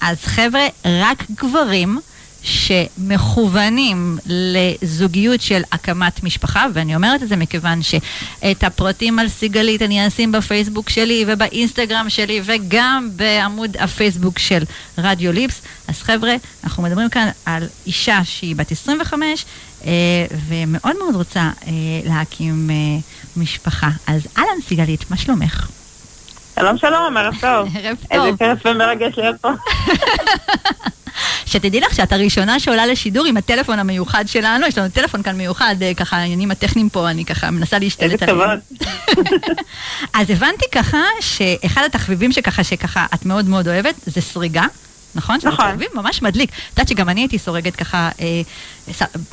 [0.00, 1.98] אז חבר'ה, רק גברים
[2.42, 10.06] שמכוונים לזוגיות של הקמת משפחה, ואני אומרת את זה מכיוון שאת הפרטים על סיגלית אני
[10.06, 14.64] אשים בפייסבוק שלי ובאינסטגרם שלי וגם בעמוד הפייסבוק של
[14.98, 15.60] רדיו ליפס.
[15.88, 16.34] אז חבר'ה,
[16.64, 19.44] אנחנו מדברים כאן על אישה שהיא בת 25
[19.84, 19.90] אה,
[20.48, 21.72] ומאוד מאוד רוצה אה,
[22.04, 22.74] להקים אה,
[23.36, 23.90] משפחה.
[24.06, 25.77] אז אהלן סיגלית, מה שלומך?
[26.58, 27.68] שלום שלום, ערב טוב.
[27.76, 28.36] ערב איזה טוב.
[28.38, 29.48] כיף ומרגש להיות פה.
[31.46, 35.74] שתדעי לך שאת הראשונה שעולה לשידור עם הטלפון המיוחד שלנו, יש לנו טלפון כאן מיוחד,
[35.82, 38.38] אה, ככה העניינים הטכניים פה, אני ככה מנסה איזה להשתלט עליהם.
[38.38, 38.88] כבוד.
[40.20, 44.64] אז הבנתי ככה, שאחד התחביבים שככה, שככה את מאוד מאוד אוהבת, זה סריגה.
[45.14, 45.36] נכון?
[45.44, 45.70] נכון.
[45.72, 46.50] תחביב ממש מדליק.
[46.50, 48.40] את יודעת שגם אני הייתי סורגת ככה, אה,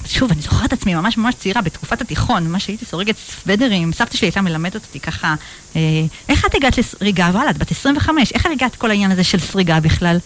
[0.05, 4.17] שוב, אני זוכרת את עצמי ממש ממש צעירה, בתקופת התיכון, ממש הייתי סורגת סוודרים, סבתא
[4.17, 5.35] שלי הייתה מלמדת אותי ככה,
[5.75, 5.81] אה,
[6.29, 7.29] איך את הגעת לסריגה?
[7.33, 10.17] וואלה, את בת 25, איך הגעת כל העניין הזה של סריגה בכלל?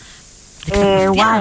[0.66, 1.12] זה קצת אה.
[1.12, 1.40] וואי,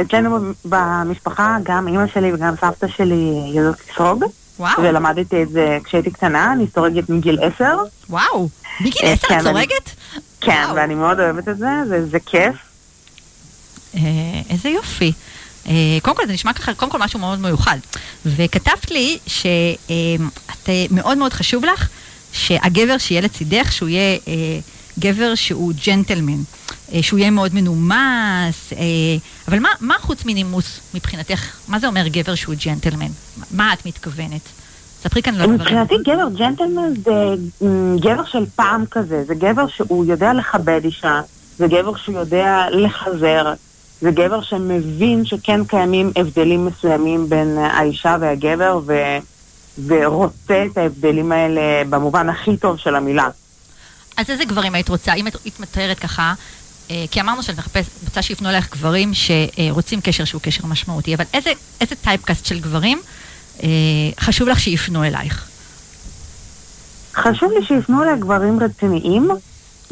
[0.00, 4.24] אצלנו במשפחה, גם אימא שלי וגם סבתא שלי יודעות לסרוג,
[4.58, 7.76] וואו, ולמדתי את זה כשהייתי קטנה, אני סורגת מגיל עשר.
[8.10, 8.48] וואו,
[8.80, 9.90] בגיל אה, עשר כן, את אני- סורגת?
[10.40, 10.64] כן.
[10.76, 12.54] ואני מאוד אוהבת את זה- זה כיף.
[13.94, 14.00] אה,
[14.50, 15.12] איזה יופי.
[15.68, 17.78] אה, קודם כל זה נשמע ככה, קודם כל משהו מאוד מיוחד.
[18.26, 21.88] וכתבת לי שאת אה, מאוד מאוד חשוב לך
[22.32, 24.18] שהגבר שיהיה לצידך, שהוא יהיה
[24.98, 26.42] גבר שהוא ג'נטלמן,
[27.02, 28.72] שהוא יהיה מאוד מנומס,
[29.48, 33.10] אבל מה, מה חוץ מנימוס מבחינתך, מה זה אומר גבר שהוא ג'נטלמן?
[33.50, 34.40] מה את מתכוונת?
[35.02, 35.54] ספרי כאן לדברים.
[35.54, 37.34] מבחינתי גבר ג'נטלמן זה
[38.00, 41.20] גבר של פעם כזה, זה גבר שהוא יודע לכבד אישה,
[41.58, 43.52] זה גבר שהוא יודע לחזר,
[44.02, 48.92] זה גבר שמבין שכן קיימים הבדלים מסוימים בין האישה והגבר ו...
[49.86, 53.28] ורוצה את ההבדלים האלה במובן הכי טוב של המילה.
[54.16, 56.34] אז איזה גברים היית רוצה, אם היית מתארת ככה,
[56.90, 61.24] אה, כי אמרנו שאת מחפש, רוצה שיפנו אלייך גברים שרוצים קשר שהוא קשר משמעותי, אבל
[61.34, 61.50] איזה,
[61.80, 63.00] איזה טייפקאסט של גברים
[63.62, 63.68] אה,
[64.20, 65.48] חשוב לך שיפנו אלייך?
[67.14, 69.28] חשוב לי שיפנו אליי גברים רציניים,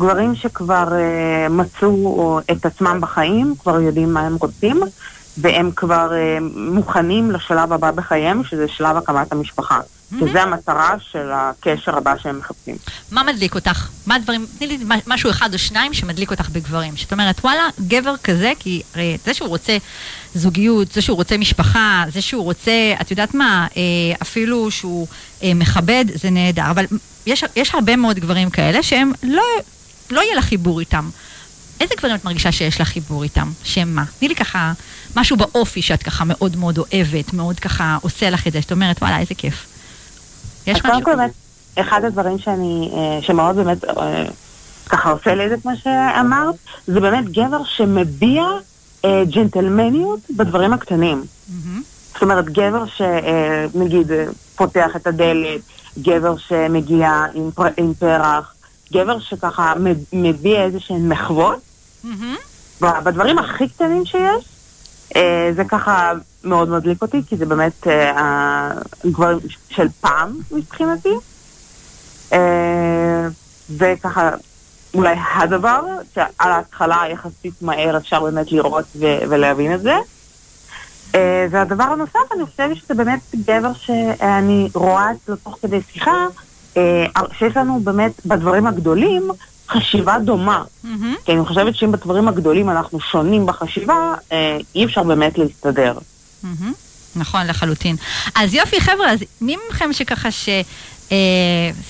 [0.01, 4.80] גברים שכבר uh, מצאו את עצמם בחיים, כבר יודעים מה הם רוצים,
[5.38, 9.80] והם כבר uh, מוכנים לשלב הבא בחייהם, שזה שלב הקמת המשפחה.
[10.18, 12.76] שזה המטרה של הקשר הבא שהם מחפשים.
[13.11, 13.88] מה מדליק אותך?
[14.07, 16.96] מה הדברים, תני לי משהו אחד או שניים שמדליק אותך בגברים.
[16.96, 19.76] שאת אומרת, וואלה, גבר כזה, כי הרי זה שהוא רוצה
[20.34, 23.82] זוגיות, זה שהוא רוצה משפחה, זה שהוא רוצה, את יודעת מה, אה,
[24.22, 25.07] אפילו שהוא
[25.42, 26.70] מכבד, זה נהדר.
[26.70, 26.84] אבל
[27.26, 29.42] יש, יש הרבה מאוד גברים כאלה שהם לא,
[30.11, 31.11] לא יהיה לך חיבור איתם.
[31.80, 33.48] איזה גברים את מרגישה שיש לך חיבור איתם?
[33.64, 34.04] שהם מה?
[34.18, 34.72] תני לי ככה
[35.16, 39.02] משהו באופי שאת ככה מאוד מאוד אוהבת, מאוד ככה עושה לך את זה, שאת אומרת,
[39.02, 39.66] וואלה, איזה כיף.
[40.66, 41.16] יש משהו כזה?
[41.16, 41.30] באמת,
[41.76, 44.24] אחד הדברים שאני, אה, שמאוד באמת אה,
[44.86, 46.54] ככה עושה לי את מה שאמרת,
[46.86, 48.42] זה באמת גבר שמביע
[49.04, 51.24] אה, ג'נטלמניות בדברים הקטנים.
[52.12, 54.06] זאת אומרת, גבר שנגיד
[54.56, 55.61] פותח את הדלת,
[55.98, 58.54] גבר שמגיע עם, פר, עם פרח,
[58.93, 61.59] גבר שככה מ- מביע איזה שהן מחוות.
[62.82, 64.45] ב- בדברים הכי קטנים שיש,
[65.16, 66.12] אה, זה ככה
[66.45, 68.70] מאוד מדליק אותי, כי זה באמת אה,
[69.05, 69.38] הגברים
[69.68, 71.14] של פעם מבחינתי.
[72.32, 73.28] אה,
[73.68, 74.30] זה ככה
[74.95, 75.80] אולי הדבר,
[76.14, 79.95] שעל ההתחלה יחסית מהר אפשר באמת לראות ו- ולהבין את זה.
[81.14, 86.26] אה, והדבר הנוסף, אני חושבת שזה באמת גבר שאני רואה אצלו תוך כדי שיחה, אה,
[87.38, 89.30] שיש לנו באמת בדברים הגדולים
[89.68, 90.62] חשיבה דומה.
[90.84, 91.14] מהמם.
[91.24, 95.98] כי אני חושבת שאם בדברים הגדולים אנחנו שונים בחשיבה, אה, אי אפשר באמת להסתדר.
[96.42, 96.72] מהמם.
[97.16, 97.96] נכון, לחלוטין.
[98.34, 100.48] אז יופי, חבר'ה, אז מי מכם שככה ש...
[101.12, 101.16] אה,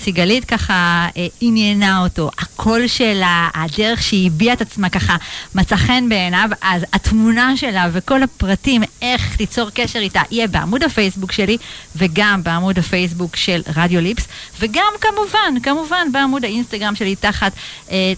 [0.03, 5.17] סיגלית ככה אה, עניינה אותו, הקול שלה, הדרך שהיא הביעה את עצמה ככה
[5.55, 11.33] מצא חן בעיניו, אז התמונה שלה וכל הפרטים איך ליצור קשר איתה יהיה בעמוד הפייסבוק
[11.33, 11.57] שלי
[11.97, 17.53] וגם בעמוד הפייסבוק של רדיו ליפס וגם כמובן, כמובן בעמוד האינסטגרם שלי תחת
[17.91, 18.13] אה,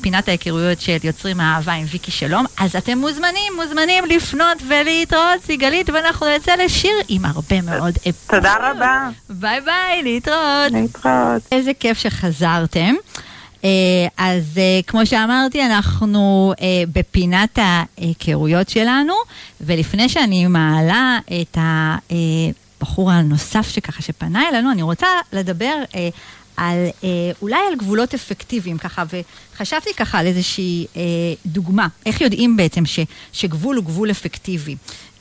[0.00, 5.90] פינת ההיכרויות של יוצרים האהבה עם ויקי שלום, אז אתם מוזמנים, מוזמנים לפנות ולהתראות, סיגלית,
[5.90, 8.30] ואנחנו נצא לשיר עם הרבה מאוד אפ...
[8.30, 9.08] תודה רבה.
[9.30, 10.72] ביי ביי, להתראות.
[10.72, 11.42] להתראות.
[11.52, 12.94] איזה כיף שחזרתם.
[13.64, 13.70] אה,
[14.18, 19.14] אז אה, כמו שאמרתי, אנחנו אה, בפינת ההיכרויות שלנו,
[19.60, 21.58] ולפני שאני מעלה את
[22.80, 26.08] הבחור הנוסף שככה שפנה אלינו, אני רוצה לדבר אה,
[26.56, 27.08] על, אה,
[27.42, 29.04] אולי על גבולות אפקטיביים ככה,
[29.54, 31.02] וחשבתי ככה על איזושהי אה,
[31.46, 32.98] דוגמה, איך יודעים בעצם ש,
[33.32, 34.76] שגבול הוא גבול אפקטיבי.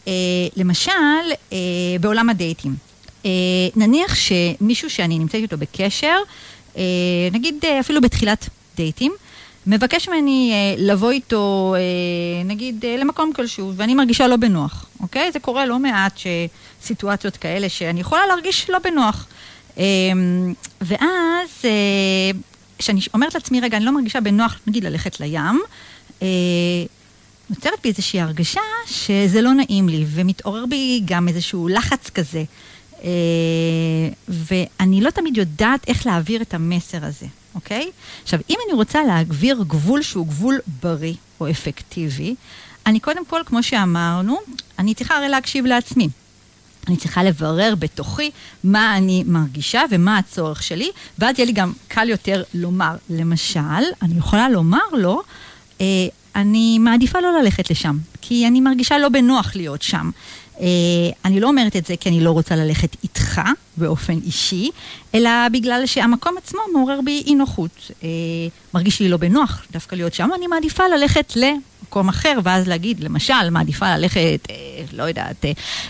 [0.07, 0.13] אה,
[0.55, 0.91] למשל,
[1.53, 1.57] אה,
[2.01, 2.75] בעולם הדייטים.
[3.25, 3.31] אה,
[3.75, 6.17] נניח שמישהו שאני נמצאת איתו בקשר,
[6.77, 6.83] אה,
[7.31, 9.13] נגיד אה, אפילו בתחילת דייטים,
[9.67, 15.31] מבקש ממני אה, לבוא איתו, אה, נגיד, אה, למקום כלשהו, ואני מרגישה לא בנוח, אוקיי?
[15.31, 16.19] זה קורה לא מעט
[16.83, 19.27] סיטואציות כאלה שאני יכולה להרגיש לא בנוח.
[19.77, 19.83] אה,
[20.81, 22.39] ואז, אה,
[22.77, 25.61] כשאני אומרת לעצמי, רגע, אני לא מרגישה בנוח, נגיד, ללכת לים,
[26.21, 26.27] אה,
[27.49, 32.43] נוצרת בי איזושהי הרגשה שזה לא נעים לי, ומתעורר בי גם איזשהו לחץ כזה.
[33.03, 33.09] אה,
[34.27, 37.25] ואני לא תמיד יודעת איך להעביר את המסר הזה.
[37.55, 37.91] אוקיי?
[38.23, 42.35] עכשיו, אם אני רוצה להעביר גבול שהוא גבול בריא או אפקטיבי,
[42.85, 44.37] אני קודם כל, כמו שאמרנו,
[44.79, 46.07] אני צריכה הרי להקשיב לעצמי.
[46.87, 48.31] אני צריכה לברר בתוכי
[48.63, 52.95] מה אני מרגישה ומה הצורך שלי, ואז יהיה לי גם קל יותר לומר.
[53.09, 53.59] למשל,
[54.01, 55.21] אני יכולה לומר לו,
[55.81, 55.85] אה,
[56.35, 60.09] אני מעדיפה לא ללכת לשם, כי אני מרגישה לא בנוח להיות שם.
[60.59, 60.65] אה,
[61.25, 63.41] אני לא אומרת את זה כי אני לא רוצה ללכת איתך
[63.77, 64.69] באופן אישי,
[65.15, 67.91] אלא בגלל שהמקום עצמו מעורר בי אי נוחות.
[68.03, 68.09] אה,
[68.73, 73.49] מרגיש לי לא בנוח דווקא להיות שם, אני מעדיפה ללכת למקום אחר, ואז להגיד, למשל,
[73.51, 74.55] מעדיפה ללכת, אה,
[74.93, 75.45] לא יודעת,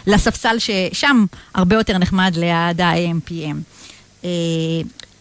[0.07, 3.55] לספסל ששם הרבה יותר נחמד ליד ה-AMPM.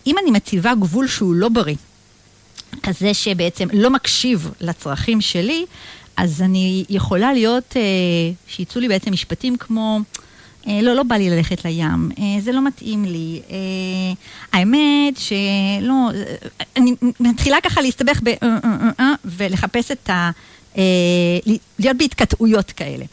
[0.06, 1.76] אם אני מציבה גבול שהוא לא בריא,
[2.82, 5.66] כזה שבעצם לא מקשיב לצרכים שלי,
[6.16, 7.82] אז אני יכולה להיות, אה,
[8.46, 10.00] שיצאו לי בעצם משפטים כמו,
[10.68, 13.40] אה, לא, לא בא לי ללכת לים, אה, זה לא מתאים לי.
[13.50, 13.56] אה,
[14.52, 16.36] האמת שלא, אה,
[16.76, 18.28] אני מתחילה ככה להסתבך ב...
[18.28, 20.30] אה, אה, אה, אה, ולחפש את ה...
[20.78, 20.82] אה,
[21.78, 23.04] להיות בהתקטעויות כאלה.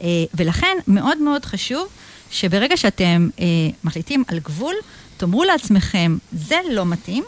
[0.00, 1.88] אה, ולכן מאוד מאוד חשוב
[2.30, 3.44] שברגע שאתם אה,
[3.84, 4.74] מחליטים על גבול,
[5.16, 7.24] תאמרו לעצמכם, זה לא מתאים,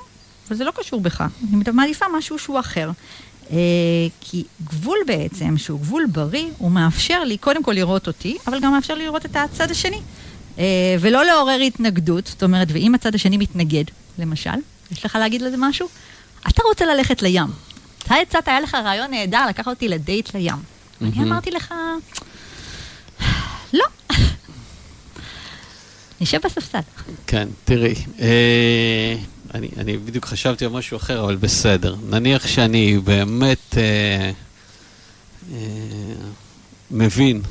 [0.51, 1.25] וזה לא קשור בך.
[1.55, 2.91] אני מעדיפה משהו שהוא אחר.
[3.51, 3.57] אה,
[4.21, 8.73] כי גבול בעצם, שהוא גבול בריא, הוא מאפשר לי קודם כל לראות אותי, אבל גם
[8.73, 10.01] מאפשר לי לראות את הצד השני.
[10.59, 13.85] אה, ולא לעורר התנגדות, זאת אומרת, ואם הצד השני מתנגד,
[14.19, 14.51] למשל,
[14.93, 15.89] יש לך להגיד לזה משהו?
[16.49, 17.49] אתה רוצה ללכת לים.
[17.99, 20.55] אתה הצעת, היה לך רעיון נהדר לקח אותי לדייט לים.
[20.55, 21.05] Mm-hmm.
[21.05, 21.75] אני אמרתי לך,
[23.73, 23.85] לא.
[26.21, 26.79] נשב בספסל.
[27.27, 29.17] כן, תראי, אה,
[29.55, 31.97] אני, אני בדיוק חשבתי על משהו אחר, אבל בסדר.
[32.09, 34.31] נניח שאני באמת אה,
[35.53, 35.59] אה,
[36.91, 37.43] מבין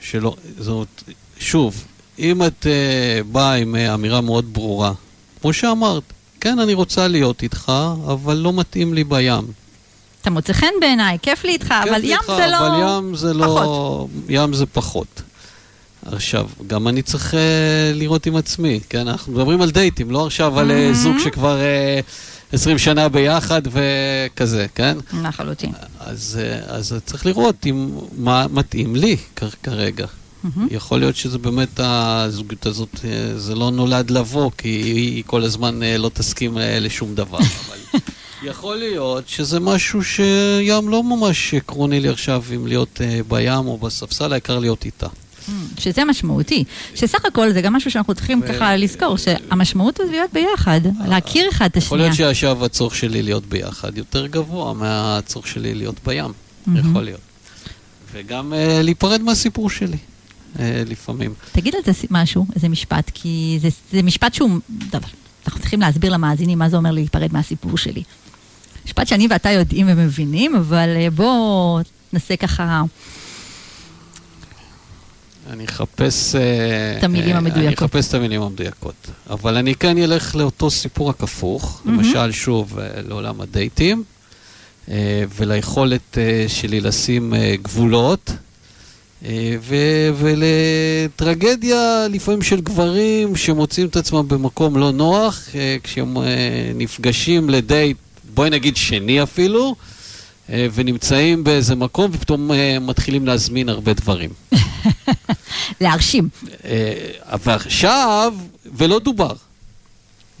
[0.00, 1.02] שלא, זאת,
[1.38, 1.84] שוב,
[2.18, 4.92] אם את אה, באה עם אה, אמירה מאוד ברורה,
[5.40, 6.02] כמו שאמרת,
[6.40, 7.72] כן, אני רוצה להיות איתך,
[8.06, 9.52] אבל לא מתאים לי בים.
[10.20, 12.58] אתה מוצא חן בעיניי, כיף לי איתך, אבל ים זה לא...
[12.58, 13.46] אבל ים זה לא...
[13.46, 14.08] פחות.
[14.28, 15.22] ים זה פחות.
[16.06, 17.36] עכשיו, גם אני צריך uh,
[17.94, 19.08] לראות עם עצמי, כן?
[19.08, 21.58] אנחנו מדברים על דייטים, לא עכשיו על uh, זוג שכבר
[22.50, 24.96] uh, 20 שנה ביחד וכזה, כן?
[25.22, 25.72] לחלוטין.
[26.00, 29.16] אז, uh, אז צריך לראות אם, מה מתאים לי
[29.62, 30.06] כרגע.
[30.06, 30.60] Mm-hmm.
[30.70, 33.04] יכול להיות שזה באמת, הזוגיות הזאת,
[33.36, 37.38] זה לא נולד לבוא, כי היא כל הזמן לא תסכים לשום דבר.
[37.66, 38.00] אבל
[38.42, 44.32] יכול להיות שזה משהו שים לא ממש עקרוני לי עכשיו, אם להיות בים או בספסל,
[44.32, 45.06] העיקר להיות איתה.
[45.78, 46.64] שזה משמעותי.
[46.94, 51.66] שסך הכל זה גם משהו שאנחנו צריכים ככה לזכור, שהמשמעות היא להיות ביחד, להכיר אחד
[51.66, 51.86] את השנייה.
[51.86, 56.32] יכול להיות שעכשיו הצורך שלי להיות ביחד יותר גבוה מהצורך שלי להיות בים,
[56.74, 57.20] יכול להיות.
[58.12, 59.96] וגם אה, להיפרד מהסיפור שלי.
[60.58, 61.34] אה, לפעמים.
[61.52, 64.50] תגיד על זה משהו, איזה משפט, כי זה, זה משפט שהוא...
[64.90, 65.02] טוב,
[65.46, 68.02] אנחנו צריכים להסביר למאזינים מה זה אומר להיפרד מהסיפור שלי.
[68.84, 71.80] משפט שאני ואתה יודעים ומבינים, אבל אה, בואו
[72.12, 72.82] נעשה ככה
[75.50, 76.34] אני אחפש...
[76.98, 77.66] את המילים המדויקות.
[77.66, 78.94] אני אחפש את המילים המדויקות.
[79.30, 81.88] אבל אני כן אלך לאותו סיפור הכפוך, mm-hmm.
[81.88, 82.78] למשל, שוב,
[83.08, 84.04] לעולם הדייטים,
[85.36, 88.30] וליכולת שלי לשים גבולות,
[89.60, 95.48] ו- ולטרגדיה לפעמים של גברים שמוצאים את עצמם במקום לא נוח,
[95.82, 96.16] כשהם
[96.74, 97.96] נפגשים לדייט,
[98.34, 99.74] בואי נגיד שני אפילו,
[100.50, 104.30] ונמצאים באיזה מקום ופתאום מתחילים להזמין הרבה דברים.
[105.80, 106.28] להרשים.
[107.44, 108.34] ועכשיו,
[108.76, 109.32] ולא דובר.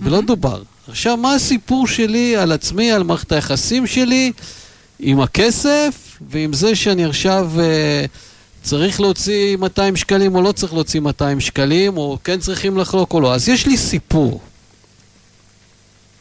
[0.00, 0.62] ולא דובר.
[0.88, 4.32] עכשיו, מה הסיפור שלי על עצמי, על מערכת היחסים שלי
[4.98, 7.50] עם הכסף, ועם זה שאני עכשיו
[8.62, 13.20] צריך להוציא 200 שקלים או לא צריך להוציא 200 שקלים, או כן צריכים לחלוק או
[13.20, 13.34] לא.
[13.34, 14.40] אז יש לי סיפור.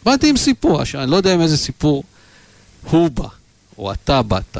[0.05, 2.03] באתי עם סיפור, אני לא יודע עם איזה סיפור
[2.91, 3.27] הוא בא,
[3.79, 4.57] או אתה באת.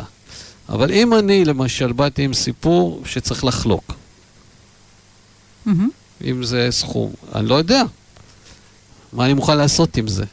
[0.70, 3.94] אבל אם אני, למשל, באתי עם סיפור שצריך לחלוק,
[5.68, 5.70] mm-hmm.
[6.24, 7.84] אם זה סכום, אני לא יודע.
[9.14, 10.26] מה אני מוכן לעשות עם זה?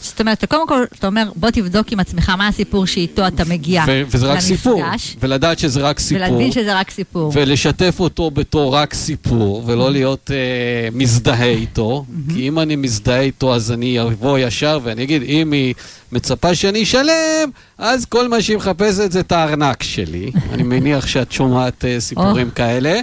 [0.00, 3.84] זאת אומרת, קודם כל, אתה אומר, בוא תבדוק עם עצמך מה הסיפור שאיתו אתה מגיע
[3.86, 4.82] ו- וזה רק למפגש, סיפור,
[5.20, 6.26] ולדעת שזה רק סיפור.
[6.26, 7.32] ולהבין שזה רק סיפור.
[7.34, 12.04] ולשתף אותו בתור רק סיפור, ולא להיות אה, מזדהה איתו.
[12.34, 15.74] כי אם אני מזדהה איתו, אז אני אבוא ישר ואני אגיד, אם היא
[16.12, 20.30] מצפה שאני אשלם, אז כל מה שהיא מחפשת זה את הארנק שלי.
[20.52, 23.00] אני מניח שאת שומעת אה, סיפורים כאלה.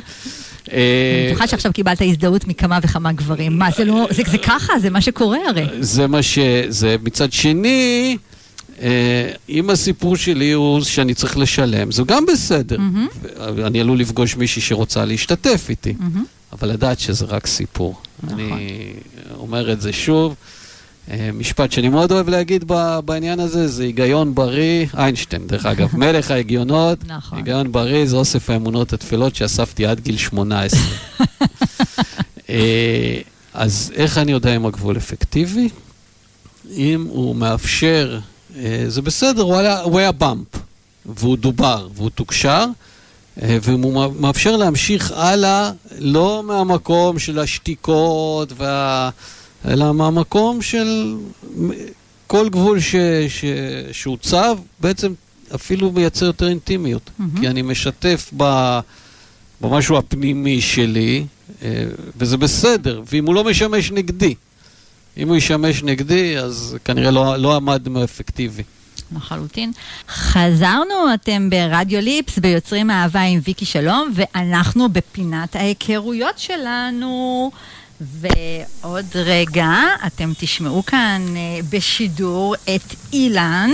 [0.72, 0.78] אה,
[1.24, 3.57] אני בטוחה שעכשיו קיבלת הזדהות מכמה וכמה גברים.
[3.57, 4.07] מה, זה לא...
[4.12, 5.66] זה ככה, זה מה שקורה הרי.
[5.80, 6.39] זה מה ש...
[6.68, 8.18] זה מצד שני,
[8.82, 12.78] אה, אם הסיפור שלי הוא שאני צריך לשלם, זה גם בסדר.
[12.78, 13.07] מהמם.
[13.66, 16.26] אני עלול לפגוש מישהי שרוצה להשתתף איתי, מהמם.
[16.53, 17.95] אבל לדעת שזה רק סיפור.
[18.24, 18.39] נכון.
[18.39, 18.93] אני
[19.38, 20.36] אומר את זה שוב.
[21.10, 22.72] אה, משפט שאני מאוד אוהב להגיד
[23.05, 27.38] בעניין הזה, זה היגיון בריא, איינשטיין דרך אגב, מלך ההגיונות, נכון.
[27.38, 30.80] היגיון בריא זה אוסף האמונות התפלות שאספתי עד גיל 18.
[32.49, 33.20] אה,
[33.53, 35.70] אז איך אני יודע אם הגבול אפקטיבי?
[36.72, 38.20] אם הוא מאפשר,
[38.57, 40.47] אה, זה בסדר, הוא היה, הוא היה באמפ,
[41.05, 42.66] והוא דובר, והוא תוקשר,
[43.38, 49.10] והוא מאפשר להמשיך הלאה, לא מהמקום של השתיקות, וה...
[49.68, 51.18] אלא מהמקום של
[52.28, 52.95] כל גבול ש...
[53.30, 53.45] ש...
[53.91, 55.14] שהוצב, בעצם
[55.55, 57.10] אפילו מייצר יותר אינטימיות.
[57.20, 57.39] מהמם.
[57.39, 58.80] כי אני משתף ב...
[59.62, 61.26] במשהו הפנימי שלי,
[61.62, 61.84] אה,
[62.18, 64.36] וזה בסדר, ואם הוא לא משמש נגדי.
[65.18, 68.64] אם הוא ישמש נגדי, אז כנראה לא, לא עמדנו אפקטיבי.
[69.16, 69.72] לחלוטין.
[70.10, 77.51] חזרנו, אתם ברדיו ליפס, ביוצרים אהבה עם ויקי שלום, ואנחנו בפינת ההיכרויות שלנו.
[78.02, 79.72] ועוד רגע,
[80.08, 83.72] אתם תשמעו כאן אה, בשידור את אילן,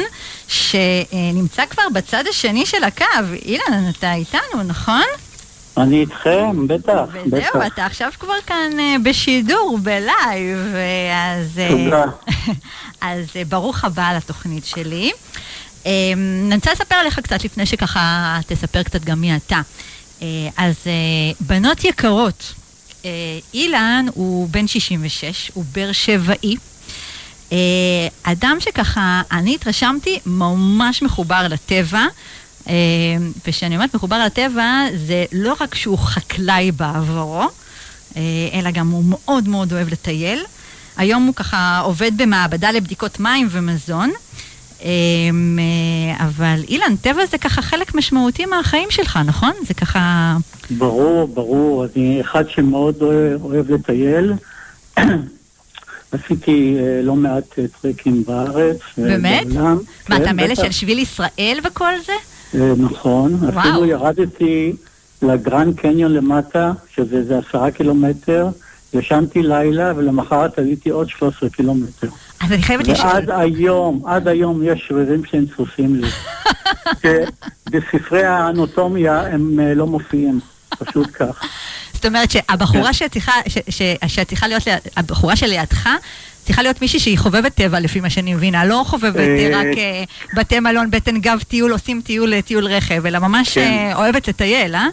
[0.47, 3.05] שנמצא כבר בצד השני של הקו.
[3.45, 5.05] אילן, אתה איתנו, נכון?
[5.77, 7.67] אני איתכם, בטח, וזהו, בטח.
[7.67, 11.59] אתה עכשיו כבר כאן אה, בשידור, בלייב, אה, אז...
[11.69, 12.05] תודה.
[13.01, 15.11] אז ברוך הבא לתוכנית שלי.
[15.85, 15.91] אה,
[16.45, 19.61] אני רוצה לספר עליך קצת לפני שככה תספר קצת גם מי אתה.
[20.57, 20.75] אז
[21.39, 22.53] בנות יקרות,
[23.53, 26.55] אילן הוא בן 66, הוא באר שבעי.
[27.51, 32.05] אה, אדם שככה, אני התרשמתי, ממש מחובר לטבע.
[32.69, 32.73] אה,
[33.47, 37.41] וכשאני אומרת מחובר לטבע, זה לא רק שהוא חקלאי בעברו,
[38.17, 38.21] אה,
[38.53, 40.43] אלא גם הוא מאוד מאוד אוהב לטייל.
[40.97, 44.11] היום הוא ככה עובד במעבדה לבדיקות מים ומזון.
[44.83, 44.89] אה,
[45.59, 49.51] אה, אבל אילן, טבע זה ככה חלק משמעותי מהחיים שלך, נכון?
[49.67, 50.37] זה ככה...
[50.77, 51.85] ברור, ברור.
[51.85, 54.33] אני אחד שמאוד אוהב, אוהב לטייל.
[56.11, 58.77] עשיתי אה, לא מעט אה, טרקים בארץ.
[58.97, 59.45] באמת?
[59.47, 59.77] ובעולם.
[60.09, 60.55] מה, כן, אתה מאלה.
[60.55, 62.13] של שביל ישראל וכל זה?
[62.77, 63.33] נכון.
[63.33, 63.59] וואו.
[63.59, 64.73] אפילו ירדתי
[65.21, 68.47] לגרנד קניון למטה, שזה עשרה קילומטר,
[68.99, 72.07] ישנתי לילה, ולמחרת עליתי עוד 13 קילומטר.
[72.41, 73.07] אז אני חייבת לשאול.
[73.07, 76.07] ועד היום, עד היום יש שרירים שהם צפופים לי.
[77.69, 80.39] שבספרי האנטומיה הם אה, לא מופיעים,
[80.79, 81.41] פשוט כך.
[81.93, 85.89] זאת אומרת שהבחורה שצריכה, ש- ש- שצריכה להיות, ליד- הבחורה שלידך,
[86.43, 90.03] צריכה להיות מישהי שהיא חובבת טבע לפי מה שאני מבינה, לא חובבת אה, רק אה,
[90.35, 93.91] בתי מלון, בטן גב, טיול, עושים טיול לטיול רכב, אלא ממש כן.
[93.95, 94.87] אוהבת לטייל, אה?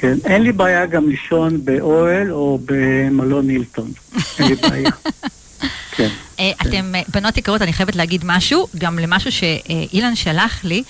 [0.00, 3.92] כן, אין לי בעיה גם לישון באוהל או במלון הילטון.
[4.38, 4.90] אין לי בעיה.
[5.96, 6.08] כן.
[6.38, 10.82] אה, אתם, אה, בנות יקרות, אני חייבת להגיד משהו, גם למשהו שאילן שלח לי,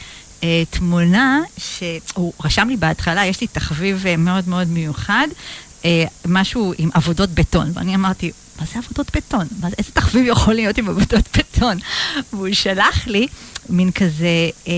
[0.44, 5.26] אה, תמונה שהוא רשם לי בהתחלה, יש לי תחביב מאוד מאוד מיוחד,
[6.26, 8.30] משהו עם עבודות בטון, ואני אמרתי,
[8.60, 9.46] מה זה עבודות בטון?
[9.60, 11.76] מה זה, איזה תחביב יכול להיות עם עבודות בטון?
[12.32, 13.26] והוא שלח לי
[13.70, 14.26] מין כזה
[14.68, 14.72] אה,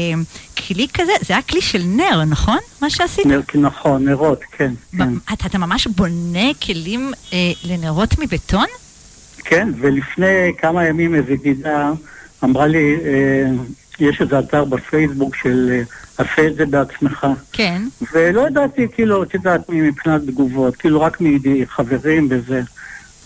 [0.66, 2.58] כלי כזה, זה היה כלי של נר, נכון?
[2.82, 3.26] מה שעשית?
[3.26, 4.72] נר- נכון, נרות, כן.
[4.90, 4.98] כן.
[4.98, 8.66] מה, אתה, אתה ממש בונה כלים אה, לנרות מבטון?
[9.44, 10.24] כן, ולפני
[10.58, 11.90] כמה ימים איזו ידידה
[12.44, 13.50] אמרה לי, אה,
[14.00, 15.82] יש איזה אתר בפייסבוק של אה,
[16.24, 17.26] עשה את זה בעצמך.
[17.52, 17.82] כן.
[18.12, 22.62] ולא ידעתי, כאילו, את יודעת, מבחינת תגובות, כאילו רק מחברים וזה.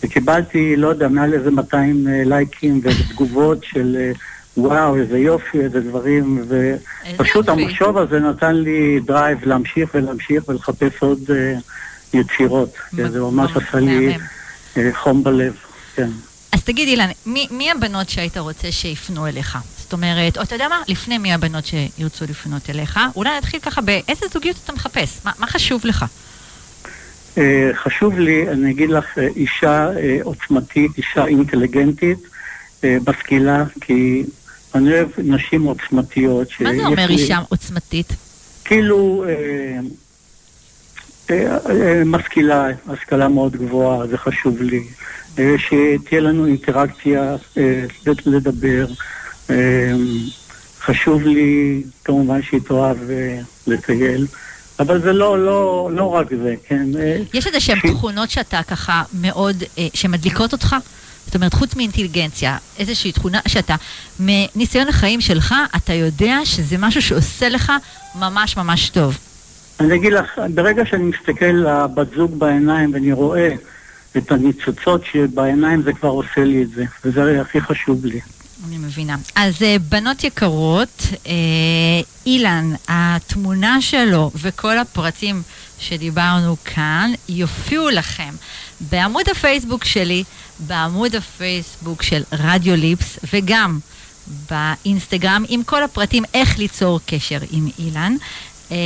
[0.03, 4.13] וקיבלתי, לא יודע, מעל איזה 200 אה, לייקים ותגובות של אה,
[4.57, 7.49] וואו, איזה יופי, איזה דברים, ופשוט.
[7.49, 11.55] המשוב הזה נתן לי drive להמשיך ולהמשיך ולחפש עוד אה,
[12.13, 12.75] יצירות.
[12.93, 14.17] זה ממש עשה לי.
[14.77, 15.55] אה, חום בלב,
[15.95, 16.09] כן.
[16.53, 19.59] אז תגיד, אילן, מי, מי הבנות שהיית רוצה שיפנו אליך?
[19.79, 20.83] זאת אומרת, או אתה יודע מה?
[20.89, 25.21] לפני מי הבנות שירצו לפנות אליך, אולי נתחיל ככה באיזה זוגיות אתה מחפש?
[25.25, 26.05] מה, מה חשוב לך?
[27.41, 32.19] אה, חשוב לי, אני אגיד לך, אה, אישה אה, עוצמתית, אישה אינטליגנטית,
[33.09, 34.25] משכילה, כי
[34.75, 36.49] אני אוהב נשים עוצמתיות.
[36.61, 38.13] מה זה אומר לי- אישה עוצמתית?
[38.65, 39.25] כאילו,
[42.07, 44.83] משכילה, השכלה מאוד גבוהה, זה חשוב לי.
[45.59, 47.37] שתהיה לנו אינטראקציה,
[48.27, 48.87] לדבר.
[50.81, 54.27] חשוב לי כמובן שהיא תאהב אה, לטייל.
[54.81, 56.87] אבל זה לא, לא, לא רק זה, כן.
[56.99, 60.77] אה, יש איזה שהן תכונות שאתה ככה מאוד, אה, שמדליקות אותך?
[61.27, 63.75] זאת אומרת, חוץ מאינטליגנציה, איזושהי תכונה שאתה,
[64.21, 67.73] מניסיון החיים שלך, אתה יודע שזה משהו שעושה לך
[68.19, 69.19] ממש ממש טוב.
[69.81, 73.49] אני אגיד לך, ברגע שאני מסתכל לבת זוג בעיניים ואני רואה
[74.17, 78.21] את הניצוצות שבעיניים, זה כבר עושה לי את זה, וזה הכי חשוב לי.
[78.69, 79.17] אני מבינה.
[79.35, 81.33] אז אה, בנות יקרות, אה,
[82.27, 85.43] אילן, התמונה שלו וכל הפרטים
[85.79, 88.35] שדיברנו כאן יופיעו לכם
[88.81, 90.25] בעמוד הפייסבוק שלי,
[90.59, 93.79] בעמוד הפייסבוק של רדיו ליפס וגם
[94.51, 98.17] באינסטגרם עם כל הפרטים איך ליצור קשר עם אילן.
[98.73, 98.77] אה,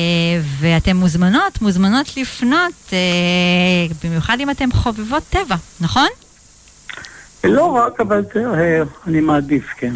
[0.58, 2.98] ואתן מוזמנות, מוזמנות לפנות, אה,
[4.04, 6.08] במיוחד אם אתן חובבות טבע, נכון?
[7.48, 9.92] לא רק, אבל תראה, אני מעדיף, כן.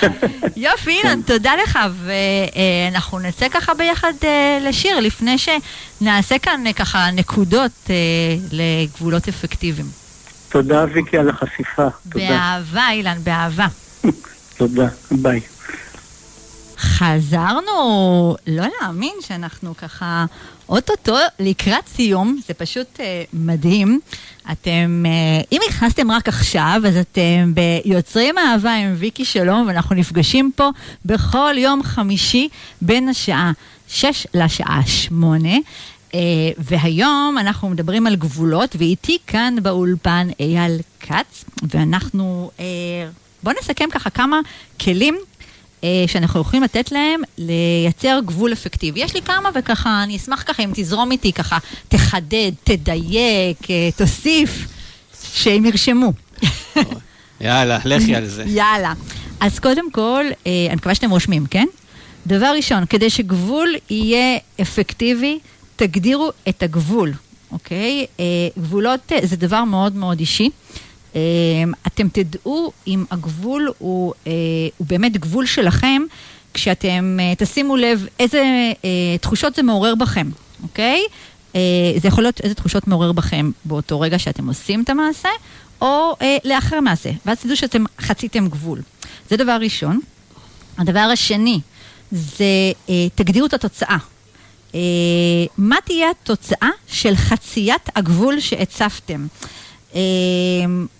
[0.56, 7.10] יופי, אילן, תודה לך, ואנחנו נצא ככה ביחד אה, לשיר, לפני שנעשה כאן אה, ככה
[7.12, 7.94] נקודות אה,
[8.52, 9.86] לגבולות אפקטיביים.
[10.48, 11.88] תודה, ויקי, על החשיפה.
[12.12, 12.28] תודה.
[12.28, 13.66] באהבה, אילן, באהבה.
[14.58, 15.40] תודה, ביי.
[16.82, 20.24] חזרנו, לא להאמין שאנחנו ככה
[20.68, 24.00] אוטוטו לקראת סיום, זה פשוט אה, מדהים.
[24.52, 30.50] אתם, אה, אם נכנסתם רק עכשיו, אז אתם ביוצרים אהבה עם ויקי שלום, ואנחנו נפגשים
[30.56, 30.68] פה
[31.04, 32.48] בכל יום חמישי
[32.80, 33.52] בין השעה
[33.88, 35.48] 6 לשעה 8.
[36.12, 36.14] Uh,
[36.58, 42.60] והיום אנחנו מדברים על גבולות, ואיתי כאן באולפן אייל כץ, ואנחנו, uh,
[43.42, 44.40] בואו נסכם ככה כמה
[44.80, 45.18] כלים
[46.06, 49.00] שאנחנו יכולים לתת להם לייצר גבול אפקטיבי.
[49.00, 51.58] יש לי כמה וככה, אני אשמח ככה אם תזרום איתי ככה,
[51.88, 54.66] תחדד, תדייק, uh, תוסיף,
[55.34, 56.12] שהם ירשמו.
[57.40, 58.44] יאללה, לכי על זה.
[58.46, 58.92] יאללה.
[59.40, 61.66] אז קודם כל, uh, אני מקווה שאתם רושמים, כן?
[62.26, 65.38] דבר ראשון, כדי שגבול יהיה אפקטיבי,
[65.76, 67.12] תגדירו את הגבול,
[67.52, 68.06] אוקיי?
[68.20, 68.24] אה,
[68.58, 70.50] גבולות אה, זה דבר מאוד מאוד אישי.
[71.16, 71.20] אה,
[71.86, 74.32] אתם תדעו אם הגבול הוא, אה,
[74.78, 76.02] הוא באמת גבול שלכם,
[76.54, 80.30] כשאתם אה, תשימו לב איזה אה, תחושות זה מעורר בכם,
[80.62, 81.00] אוקיי?
[81.96, 85.28] זה יכול להיות איזה תחושות מעורר בכם באותו רגע שאתם עושים את המעשה,
[85.80, 88.82] או לאחר מעשה, ואז תדעו שאתם חציתם גבול.
[89.30, 90.00] זה דבר ראשון.
[90.78, 91.60] הדבר השני,
[92.12, 92.44] זה
[93.14, 93.96] תגדירו את התוצאה.
[94.74, 94.80] אה,
[95.58, 99.26] מה תהיה התוצאה של חציית הגבול שהצפתם?
[99.94, 100.00] אה,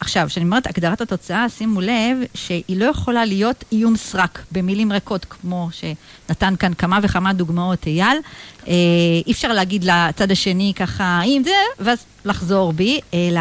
[0.00, 5.26] עכשיו, כשאני אומרת הגדרת התוצאה, שימו לב שהיא לא יכולה להיות איום סרק במילים ריקות,
[5.30, 8.18] כמו שנתן כאן כמה וכמה דוגמאות אייל.
[8.68, 8.72] אה,
[9.26, 13.40] אי אפשר להגיד לצד השני ככה, אם זה, ואז לחזור בי, אלא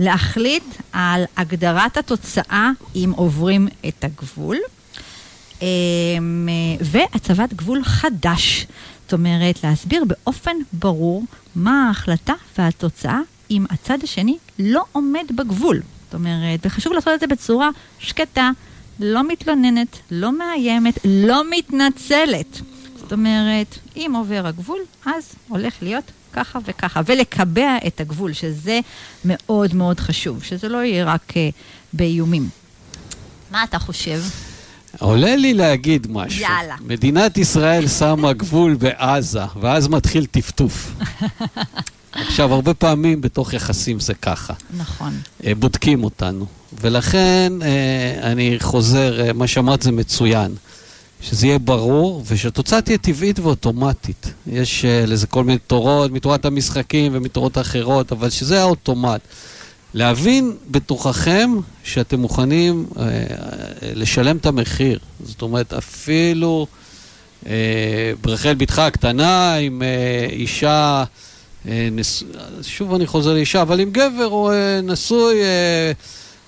[0.00, 4.56] להחליט על הגדרת התוצאה אם עוברים את הגבול.
[5.62, 6.48] אמ,
[6.80, 8.66] והצבת גבול חדש.
[9.04, 11.24] זאת אומרת, להסביר באופן ברור
[11.54, 13.20] מה ההחלטה והתוצאה
[13.50, 15.82] אם הצד השני לא עומד בגבול.
[16.04, 18.50] זאת אומרת, וחשוב לעשות את זה בצורה שקטה,
[19.00, 22.60] לא מתלוננת, לא מאיימת, לא מתנצלת.
[22.96, 28.80] זאת אומרת, אם עובר הגבול, אז הולך להיות ככה וככה, ולקבע את הגבול, שזה
[29.24, 31.34] מאוד מאוד חשוב, שזה לא יהיה רק uh,
[31.92, 32.48] באיומים.
[33.50, 34.22] מה אתה חושב?
[34.98, 36.42] עולה לי להגיד משהו.
[36.42, 36.76] יאללה.
[36.80, 40.92] מדינת ישראל שמה גבול בעזה, ואז מתחיל טפטוף.
[42.12, 44.54] עכשיו, הרבה פעמים בתוך יחסים זה ככה.
[44.76, 45.20] נכון.
[45.46, 46.46] אה, בודקים אותנו.
[46.80, 50.54] ולכן אה, אני חוזר, אה, מה שאמרת זה מצוין.
[51.22, 54.32] שזה יהיה ברור, ושהתוצאה תהיה טבעית ואוטומטית.
[54.46, 59.20] יש לזה כל מיני תורות, מתורת המשחקים ומתורות אחרות, אבל שזה האוטומט.
[59.94, 61.50] להבין בתוככם
[61.84, 63.04] שאתם מוכנים אה,
[63.94, 64.98] לשלם את המחיר.
[65.24, 66.66] זאת אומרת, אפילו
[67.46, 71.04] אה, ברחל בתך הקטנה עם אה, אישה.
[72.62, 75.92] שוב אני חוזר לאישה, אבל עם גבר הוא אה, נשוי אה,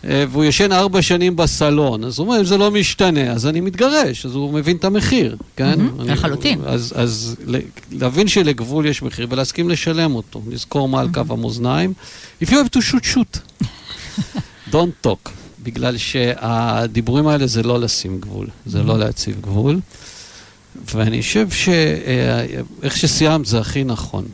[0.04, 3.60] אה, והוא ישן ארבע שנים בסלון, אז הוא אומר, אם זה לא משתנה, אז אני
[3.60, 5.80] מתגרש, אז הוא מבין את המחיר, כן?
[5.98, 6.60] לחלוטין.
[6.66, 7.36] אז, אז
[7.92, 11.92] להבין שלגבול יש מחיר ולהסכים לשלם אותו, לזכור מה על קו המאזניים.
[12.42, 13.64] If you have to shoot, shoot.
[14.72, 15.30] Don't talk.
[15.62, 19.80] בגלל שהדיבורים האלה זה לא לשים גבול, זה לא להציב גבול.
[20.94, 24.24] ואני חושב שאיך שסיימת זה הכי נכון.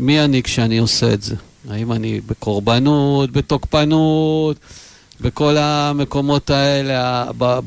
[0.00, 1.34] מי אני כשאני עושה את זה?
[1.68, 4.56] האם אני בקורבנות, בתוקפנות,
[5.20, 7.58] בכל המקומות האלה, ב,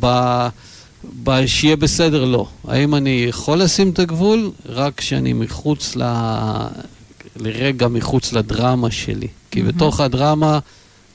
[1.23, 2.25] ב, שיהיה בסדר?
[2.25, 2.47] לא.
[2.67, 6.03] האם אני יכול לשים את הגבול רק כשאני מחוץ ל...
[7.35, 9.27] לרגע מחוץ לדרמה שלי.
[9.51, 9.71] כי מהמם.
[9.71, 10.59] בתוך הדרמה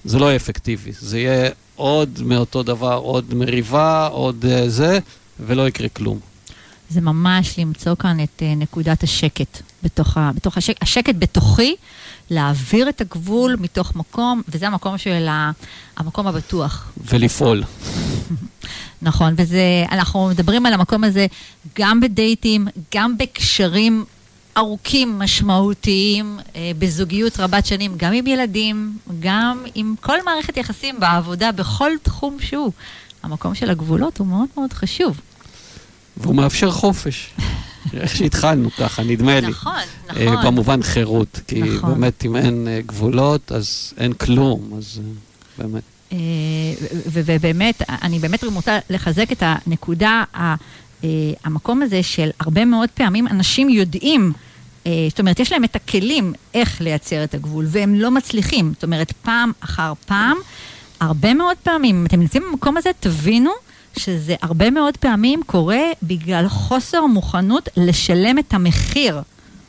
[0.04, 0.92] זה לא יהיה אפקטיבי.
[1.00, 4.98] זה יהיה עוד מאותו דבר, עוד מריבה, עוד אה, זה,
[5.40, 6.18] ולא יקרה כלום.
[6.90, 11.76] זה ממש למצוא כאן את אה, נקודת השקט, בתוך, ה, בתוך השק, השקט בתוכי,
[12.30, 15.50] להעביר את הגבול מתוך מקום, וזה המקום של ה,
[15.96, 16.92] המקום הבטוח.
[17.04, 17.64] ולפעול.
[19.02, 21.26] נכון, וזה, אנחנו מדברים על המקום הזה
[21.78, 24.04] גם בדייטים, גם בקשרים
[24.56, 31.52] ארוכים, משמעותיים, אה, בזוגיות רבת שנים, גם עם ילדים, גם עם כל מערכת יחסים בעבודה,
[31.52, 32.72] בכל תחום שהוא.
[33.22, 35.20] המקום של הגבולות הוא מאוד מאוד חשוב.
[36.16, 37.30] והוא מאפשר חופש.
[37.94, 39.46] איך שהתחלנו ככה, נדמה לי.
[39.48, 39.72] נכון,
[40.16, 40.46] אה, נכון.
[40.46, 41.40] במובן חירות.
[41.46, 41.94] כי נכון.
[41.94, 44.70] באמת, אם אין אה, גבולות, אז אין כלום.
[44.78, 45.82] אז אה, באמת.
[47.12, 50.24] ובאמת, אני באמת רוצה לחזק את הנקודה,
[51.44, 54.32] המקום הזה של הרבה מאוד פעמים אנשים יודעים,
[54.84, 58.72] זאת אומרת, יש להם את הכלים איך לייצר את הגבול, והם לא מצליחים.
[58.74, 60.36] זאת אומרת, פעם אחר פעם,
[61.00, 63.50] הרבה מאוד פעמים, אם אתם נמצאים במקום הזה, תבינו
[63.96, 69.20] שזה הרבה מאוד פעמים קורה בגלל חוסר מוכנות לשלם את המחיר.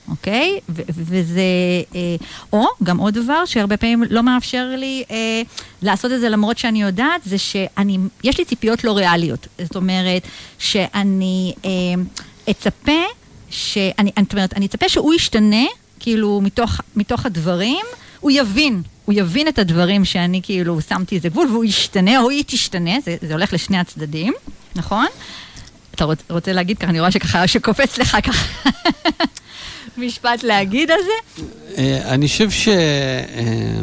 [0.10, 0.60] אוקיי?
[0.70, 1.42] וזה...
[1.96, 2.16] אה,
[2.54, 5.42] או, גם עוד דבר שהרבה פעמים לא מאפשר לי אה,
[5.82, 9.48] לעשות את זה למרות שאני יודעת, זה שאני, יש לי ציפיות לא ריאליות.
[9.62, 10.22] זאת אומרת,
[10.60, 11.70] שאני אה,
[12.52, 13.02] אצפה,
[13.50, 15.66] שאני, זאת אומרת, אני אצפה שהוא ישתנה,
[16.00, 17.86] כאילו, מתוך, מתוך הדברים,
[18.20, 18.82] הוא יבין.
[19.10, 23.16] הוא יבין את הדברים שאני כאילו שמתי איזה גבול, והוא ישתנה, או היא תשתנה, זה,
[23.22, 24.34] זה הולך לשני הצדדים,
[24.76, 25.06] נכון?
[25.96, 28.70] אתה רוצ, רוצה להגיד ככה, אני רואה שככה, שקופץ לך ככה
[29.98, 31.44] משפט להגיד על זה?
[31.78, 32.68] אה, אני חושב ש...
[32.68, 33.82] אה,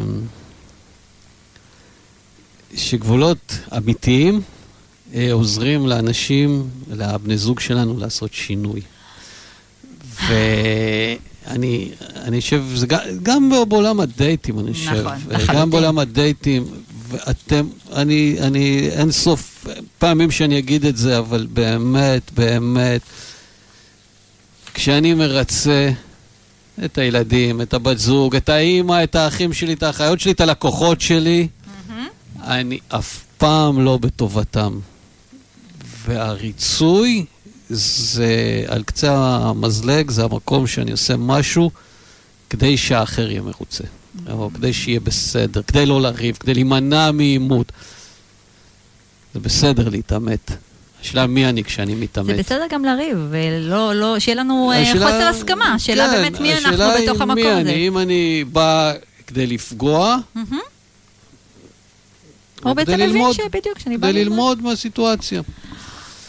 [2.77, 4.41] שגבולות אמיתיים
[5.15, 8.81] אה, עוזרים לאנשים, לבני זוג שלנו, לעשות שינוי.
[10.27, 14.91] ואני אני חושב, זה גם, גם בעולם הדייטים, אני חושב.
[14.91, 15.55] נכון, לחלוטין.
[15.55, 16.65] גם בעולם הדייטים,
[17.09, 19.67] ואתם, אני, אני, אין סוף
[19.99, 23.01] פעמים שאני אגיד את זה, אבל באמת, באמת,
[24.75, 25.91] כשאני מרצה
[26.85, 31.01] את הילדים, את הבת זוג, את האימא, את האחים שלי, את האחיות שלי, את הלקוחות
[31.01, 31.49] שלי,
[32.45, 34.79] אני אף פעם לא בטובתם.
[36.05, 37.25] והריצוי
[37.71, 38.27] זה
[38.69, 41.71] על קצה המזלג, זה המקום שאני עושה משהו
[42.51, 43.85] כדי שהאחר יהיה מרוצה.
[44.31, 47.73] או כדי שיהיה בסדר, כדי לא לריב, כדי להימנע מעימות.
[49.35, 50.51] זה בסדר להתעמת.
[51.01, 52.27] השאלה מי אני כשאני מתעמת.
[52.37, 55.75] זה בסדר גם לריב, ולא, לא, שיהיה לנו אה, השאלה- חוסר הסכמה.
[55.75, 57.61] השאלה כן, באמת מי אנחנו השאלה היא בתוך המקום מי הזה.
[57.61, 58.93] אני, אם אני בא
[59.27, 60.59] כדי לפגוע, מהמם.
[62.65, 65.43] או בעצם מבין ללמוד, שבדיוק, שאני באה כדי ללמוד מהסיטואציה.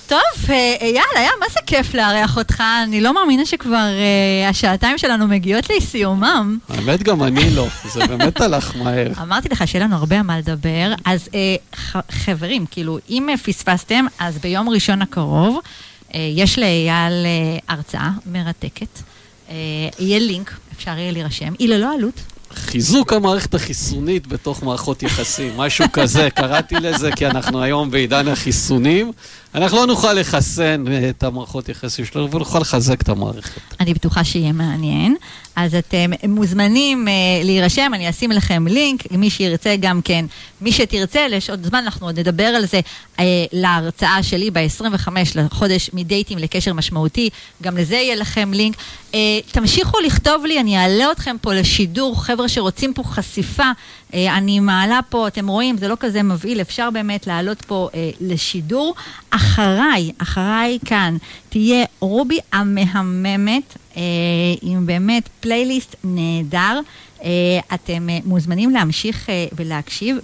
[0.07, 2.63] טוב, אה, אייל, היה מה זה כיף לארח אותך.
[2.83, 6.57] אני לא מאמינה שכבר אה, השעתיים שלנו מגיעות לסיומם.
[6.69, 9.07] האמת גם אני לא, זה באמת הלך מהר.
[9.23, 11.39] אמרתי לך שיהיה לנו הרבה מה לדבר, אז אה,
[11.75, 15.59] ח- חברים, כאילו, אם אה, פספסתם, אז ביום ראשון הקרוב
[16.13, 18.99] אה, יש לאייל אה, הרצאה מרתקת.
[19.49, 19.55] אה,
[19.99, 22.21] יהיה לינק, אפשר יהיה להירשם, היא ללא עלות.
[22.53, 29.11] חיזוק המערכת החיסונית בתוך מערכות יחסים, משהו כזה, קראתי לזה, כי אנחנו היום בעידן החיסונים.
[29.55, 33.61] אנחנו לא נוכל לחסן את המערכות יחסים שלנו, אבל נוכל לחזק את המערכת.
[33.79, 35.15] אני בטוחה שיהיה מעניין.
[35.57, 40.25] אז אתם מוזמנים uh, להירשם, אני אשים לכם לינק, מי שירצה גם כן,
[40.61, 42.79] מי שתרצה, יש עוד זמן, אנחנו עוד נדבר על זה,
[43.17, 43.21] uh,
[43.53, 47.29] להרצאה שלי ב-25 לחודש מדייטים לקשר משמעותי,
[47.61, 48.75] גם לזה יהיה לכם לינק.
[49.11, 49.15] Uh,
[49.51, 53.71] תמשיכו לכתוב לי, אני אעלה אתכם פה לשידור, חבר'ה שרוצים פה חשיפה,
[54.13, 58.95] אני מעלה פה, אתם רואים, זה לא כזה מבהיל, אפשר באמת לעלות פה uh, לשידור.
[59.29, 61.17] אחריי, אחריי כאן,
[61.49, 64.01] תהיה רובי המהממת, אה,
[64.61, 66.79] עם באמת פלייליסט נהדר.
[67.23, 67.29] אה,
[67.73, 70.17] אתם אה, מוזמנים להמשיך אה, ולהקשיב,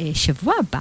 [0.00, 0.78] ושבוע הבא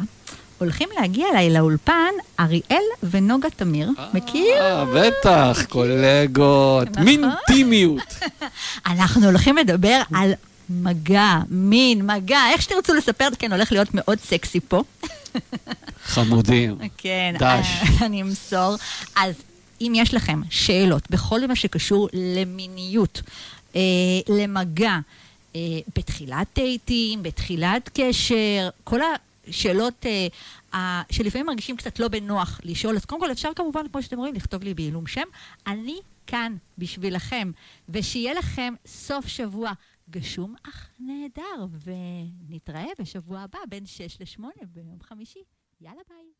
[0.58, 3.90] הולכים להגיע אליי לאולפן אריאל ונוגה תמיר.
[4.14, 4.58] מכיר?
[4.62, 7.04] אה, בטח, קולגות, נכון.
[7.04, 8.14] מין טימיות.
[8.86, 10.32] אנחנו הולכים לדבר על
[10.70, 14.84] מגע, מין, מגע, איך שתרצו לספר, כן, הולך להיות מאוד סקסי פה.
[16.04, 16.78] חמודים.
[16.98, 17.68] כן, דש.
[17.68, 18.76] אה, אני אמסור.
[19.16, 19.36] אז
[19.82, 23.22] אם יש לכם שאלות בכל מה שקשור למיניות,
[23.76, 23.82] אה,
[24.30, 24.98] למגע,
[25.56, 25.60] אה,
[25.98, 29.00] בתחילת דייטים, בתחילת קשר, כל
[29.48, 30.28] השאלות אה,
[30.80, 34.36] ה- שלפעמים מרגישים קצת לא בנוח לשאול, אז קודם כל אפשר כמובן, כמו שאתם רואים,
[34.36, 35.22] לכתוב לי בעילום שם.
[35.68, 35.96] אני
[36.28, 37.52] כאן בשבילכם,
[37.90, 39.72] ושיהיה לכם סוף שבוע
[40.10, 45.44] גשום אך נהדר, ונתראה בשבוע הבא בין 6 ל-8 ביום חמישי.
[45.82, 46.39] יאללה ביי.